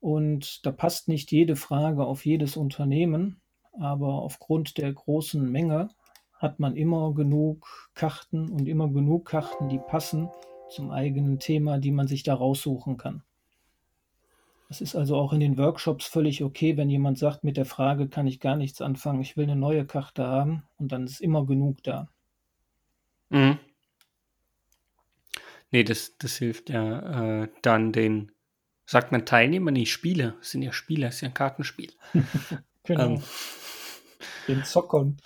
Und 0.00 0.66
da 0.66 0.72
passt 0.72 1.08
nicht 1.08 1.30
jede 1.30 1.54
Frage 1.54 2.04
auf 2.04 2.26
jedes 2.26 2.56
Unternehmen, 2.56 3.40
aber 3.78 4.14
aufgrund 4.14 4.76
der 4.78 4.92
großen 4.92 5.50
Menge 5.50 5.88
hat 6.34 6.58
man 6.58 6.74
immer 6.74 7.14
genug 7.14 7.90
Karten 7.94 8.48
und 8.48 8.66
immer 8.66 8.88
genug 8.88 9.26
Karten, 9.26 9.68
die 9.68 9.78
passen 9.78 10.28
zum 10.72 10.90
eigenen 10.90 11.38
Thema, 11.38 11.78
die 11.78 11.92
man 11.92 12.08
sich 12.08 12.22
da 12.22 12.34
raussuchen 12.34 12.96
kann. 12.96 13.22
Es 14.68 14.80
ist 14.80 14.96
also 14.96 15.16
auch 15.16 15.34
in 15.34 15.40
den 15.40 15.58
Workshops 15.58 16.06
völlig 16.06 16.42
okay, 16.42 16.78
wenn 16.78 16.88
jemand 16.88 17.18
sagt, 17.18 17.44
mit 17.44 17.58
der 17.58 17.66
Frage 17.66 18.08
kann 18.08 18.26
ich 18.26 18.40
gar 18.40 18.56
nichts 18.56 18.80
anfangen, 18.80 19.20
ich 19.20 19.36
will 19.36 19.44
eine 19.44 19.54
neue 19.54 19.84
Karte 19.84 20.26
haben 20.26 20.62
und 20.78 20.92
dann 20.92 21.04
ist 21.04 21.20
immer 21.20 21.44
genug 21.44 21.82
da. 21.82 22.08
Mhm. 23.28 23.58
Nee, 25.70 25.84
das, 25.84 26.16
das 26.18 26.36
hilft 26.36 26.70
ja 26.70 27.42
äh, 27.42 27.48
dann 27.60 27.92
den, 27.92 28.32
sagt 28.86 29.12
man 29.12 29.26
Teilnehmer, 29.26 29.70
nee, 29.70 29.86
Spiele, 29.86 30.36
das 30.38 30.50
sind 30.52 30.62
ja 30.62 30.72
Spiele, 30.72 31.06
das 31.06 31.16
ist 31.16 31.20
ja 31.20 31.28
ein 31.28 31.34
Kartenspiel. 31.34 31.92
genau. 32.84 33.16
Ähm, 33.16 33.22
den 34.48 34.64
Zockern. 34.64 35.18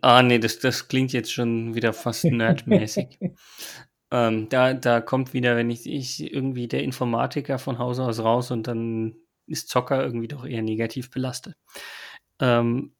Ah, 0.00 0.22
nee, 0.22 0.38
das, 0.38 0.58
das 0.58 0.88
klingt 0.88 1.12
jetzt 1.12 1.32
schon 1.32 1.74
wieder 1.74 1.92
fast 1.92 2.24
nerdmäßig. 2.24 3.18
Ähm, 4.12 4.50
da, 4.50 4.74
da 4.74 5.00
kommt 5.00 5.32
wieder, 5.32 5.56
wenn 5.56 5.70
ich, 5.70 5.86
ich 5.86 6.32
irgendwie 6.32 6.68
der 6.68 6.82
Informatiker 6.82 7.58
von 7.58 7.78
Haus 7.78 7.98
aus 7.98 8.20
raus 8.20 8.50
und 8.50 8.66
dann 8.66 9.16
ist 9.46 9.70
Zocker 9.70 10.04
irgendwie 10.04 10.28
doch 10.28 10.44
eher 10.44 10.60
negativ 10.60 11.10
belastet. 11.10 11.56
Ähm, 12.38 12.94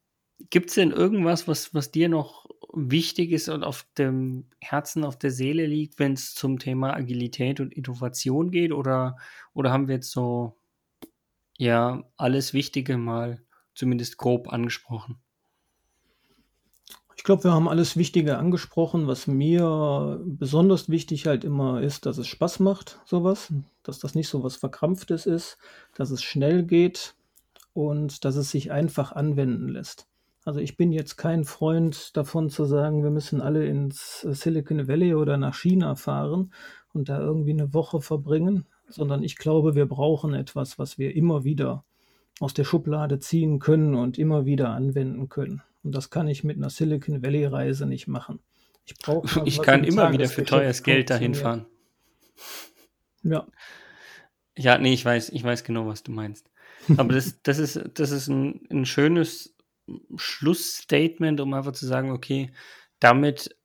Gibt 0.51 0.71
es 0.71 0.77
denn 0.77 0.91
irgendwas, 0.91 1.47
was, 1.47 1.75
was 1.75 1.93
dir 1.93 2.09
noch 2.09 2.47
wichtig 2.73 3.33
ist 3.33 3.51
und 3.51 3.63
auf 3.63 3.87
dem 3.99 4.49
Herzen, 4.61 5.05
auf 5.05 5.19
der 5.19 5.31
Seele 5.31 5.67
liegt, 5.67 5.99
wenn 5.99 6.15
es 6.15 6.35
zum 6.35 6.59
Thema 6.59 6.95
Agilität 6.95 7.61
und 7.61 7.75
Innovation 7.75 8.51
geht? 8.51 8.73
Oder, 8.73 9.17
oder 9.53 9.71
haben 9.71 9.89
wir 9.89 9.97
jetzt 9.97 10.11
so, 10.11 10.57
ja, 11.59 12.05
alles 12.17 12.55
Wichtige 12.55 12.97
mal 12.97 13.43
zumindest 13.75 14.17
grob 14.17 14.53
angesprochen? 14.53 15.21
Ich 17.17 17.25
glaube, 17.25 17.45
wir 17.45 17.53
haben 17.53 17.69
alles 17.69 17.97
Wichtige 17.97 18.39
angesprochen. 18.39 19.07
Was 19.07 19.27
mir 19.27 20.21
besonders 20.25 20.89
wichtig 20.89 21.27
halt 21.27 21.45
immer 21.45 21.81
ist, 21.83 22.07
dass 22.07 22.19
es 22.19 22.27
Spaß 22.27 22.61
macht, 22.61 23.01
sowas. 23.05 23.53
Dass 23.83 23.99
das 23.99 24.15
nicht 24.15 24.29
so 24.29 24.43
was 24.43 24.57
Verkrampftes 24.57 25.27
ist, 25.27 25.59
dass 25.95 26.11
es 26.11 26.23
schnell 26.23 26.65
geht 26.65 27.15
und 27.75 28.25
dass 28.25 28.37
es 28.37 28.51
sich 28.51 28.73
einfach 28.73 29.13
anwenden 29.13 29.69
lässt. 29.69 30.07
Also 30.45 30.59
ich 30.59 30.77
bin 30.77 30.91
jetzt 30.91 31.17
kein 31.17 31.45
Freund 31.45 32.17
davon 32.17 32.51
zu 32.51 32.65
sagen, 32.65 33.05
wir 33.05 33.11
müssen 33.11 33.41
alle 33.41 33.65
ins 33.65 34.21
Silicon 34.23 34.89
Valley 34.89 35.15
oder 35.15 35.37
nach 35.37 35.55
China 35.55 35.95
fahren 35.95 36.53
und 36.93 37.09
da 37.09 37.21
irgendwie 37.21 37.53
eine 37.53 37.73
Woche 37.73 38.01
verbringen, 38.01 38.67
sondern 38.89 39.23
ich 39.23 39.37
glaube, 39.37 39.77
wir 39.77 39.87
brauchen 39.87 40.35
etwas, 40.35 40.79
was 40.79 40.99
wir 40.99 41.15
immer 41.15 41.45
wieder 41.45 41.85
aus 42.41 42.55
der 42.55 42.65
Schublade 42.65 43.21
ziehen 43.21 43.61
können 43.61 43.95
und 43.95 44.19
immer 44.19 44.45
wieder 44.45 44.71
anwenden 44.71 45.29
können. 45.29 45.63
Und 45.83 45.93
das 45.93 46.11
kann 46.11 46.29
ich 46.29 46.45
mit 46.45 46.57
einer 46.57 46.71
Silicon 46.71 47.23
Valley 47.23 47.47
Reise 47.47 47.87
nicht 47.87 48.07
machen. 48.07 48.41
Ich 48.85 48.97
brauche. 48.97 49.43
Ich 49.47 49.61
kann 49.63 49.85
immer 49.85 50.13
wieder 50.13 50.29
für 50.29 50.45
teures 50.45 50.83
Geld 50.83 51.11
dahin 51.11 51.35
fahren. 51.35 51.67
Ja. 53.23 53.47
Ja, 54.57 54.79
nee, 54.79 54.93
ich 54.93 55.05
weiß, 55.05 55.31
ich 55.31 55.43
weiß 55.43 55.65
genau, 55.65 55.87
was 55.87 56.03
du 56.03 56.13
meinst. 56.13 56.51
Aber 56.97 57.15
das, 57.15 57.43
das 57.43 57.59
ist, 57.59 57.81
das 57.95 58.11
ist 58.11 58.29
ein, 58.29 58.67
ein 58.71 58.85
schönes 58.85 59.57
Schlussstatement, 60.17 61.41
um 61.41 61.55
einfach 61.55 61.73
zu 61.73 61.87
sagen, 61.87 62.11
okay, 62.11 62.53
damit 62.99 63.57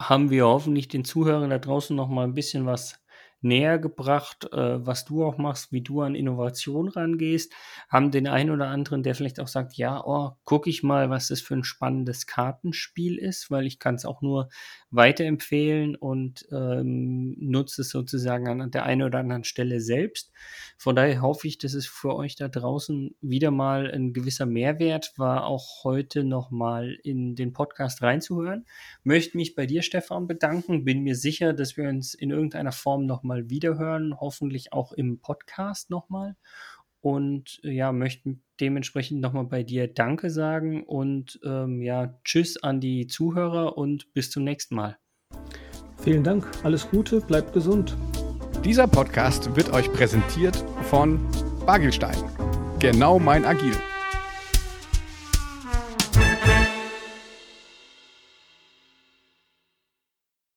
haben 0.00 0.30
wir 0.30 0.46
hoffentlich 0.46 0.88
den 0.88 1.04
Zuhörern 1.04 1.50
da 1.50 1.58
draußen 1.58 1.94
noch 1.94 2.08
mal 2.08 2.24
ein 2.24 2.34
bisschen 2.34 2.66
was 2.66 3.00
näher 3.44 3.78
gebracht, 3.78 4.48
äh, 4.52 4.86
was 4.86 5.04
du 5.04 5.24
auch 5.24 5.38
machst, 5.38 5.72
wie 5.72 5.82
du 5.82 6.00
an 6.00 6.14
Innovation 6.14 6.88
rangehst, 6.88 7.52
haben 7.88 8.10
den 8.10 8.26
einen 8.26 8.50
oder 8.50 8.68
anderen, 8.68 9.02
der 9.02 9.14
vielleicht 9.14 9.38
auch 9.38 9.48
sagt, 9.48 9.74
ja, 9.76 10.02
oh, 10.04 10.32
gucke 10.44 10.70
ich 10.70 10.82
mal, 10.82 11.10
was 11.10 11.28
das 11.28 11.40
für 11.40 11.54
ein 11.54 11.64
spannendes 11.64 12.26
Kartenspiel 12.26 13.16
ist, 13.18 13.50
weil 13.50 13.66
ich 13.66 13.78
kann 13.78 13.94
es 13.94 14.04
auch 14.04 14.22
nur 14.22 14.48
weiterempfehlen 14.90 15.96
und 15.96 16.46
ähm, 16.52 17.36
nutze 17.38 17.82
es 17.82 17.90
sozusagen 17.90 18.62
an 18.62 18.70
der 18.70 18.84
einen 18.84 19.02
oder 19.02 19.18
anderen 19.18 19.44
Stelle 19.44 19.80
selbst. 19.80 20.30
Von 20.76 20.96
daher 20.96 21.22
hoffe 21.22 21.48
ich, 21.48 21.58
dass 21.58 21.74
es 21.74 21.86
für 21.86 22.14
euch 22.14 22.36
da 22.36 22.48
draußen 22.48 23.14
wieder 23.20 23.50
mal 23.50 23.90
ein 23.90 24.12
gewisser 24.12 24.46
Mehrwert 24.46 25.12
war, 25.16 25.46
auch 25.46 25.84
heute 25.84 26.24
nochmal 26.24 26.96
in 27.02 27.34
den 27.36 27.52
Podcast 27.52 28.02
reinzuhören. 28.02 28.66
Möchte 29.02 29.36
mich 29.36 29.54
bei 29.54 29.66
dir, 29.66 29.82
Stefan, 29.82 30.26
bedanken. 30.26 30.84
Bin 30.84 31.02
mir 31.02 31.16
sicher, 31.16 31.52
dass 31.52 31.76
wir 31.76 31.88
uns 31.88 32.14
in 32.14 32.30
irgendeiner 32.30 32.72
Form 32.72 33.06
nochmal 33.34 33.50
wiederhören, 33.50 34.14
hoffentlich 34.18 34.72
auch 34.72 34.92
im 34.92 35.18
Podcast 35.20 35.90
nochmal. 35.90 36.36
Und 37.00 37.60
ja, 37.62 37.92
möchten 37.92 38.42
dementsprechend 38.60 39.20
nochmal 39.20 39.44
bei 39.44 39.62
dir 39.62 39.88
Danke 39.88 40.30
sagen 40.30 40.84
und 40.84 41.38
ähm, 41.44 41.82
ja, 41.82 42.18
Tschüss 42.24 42.62
an 42.62 42.80
die 42.80 43.06
Zuhörer 43.06 43.76
und 43.76 44.12
bis 44.14 44.30
zum 44.30 44.44
nächsten 44.44 44.74
Mal. 44.74 44.96
Vielen 45.98 46.24
Dank, 46.24 46.46
alles 46.62 46.88
Gute, 46.90 47.20
bleibt 47.20 47.52
gesund. 47.52 47.94
Dieser 48.64 48.86
Podcast 48.86 49.54
wird 49.54 49.70
euch 49.72 49.92
präsentiert 49.92 50.56
von 50.84 51.20
Bagelstein. 51.66 52.16
Genau 52.78 53.18
mein 53.18 53.44
Agil. 53.44 53.74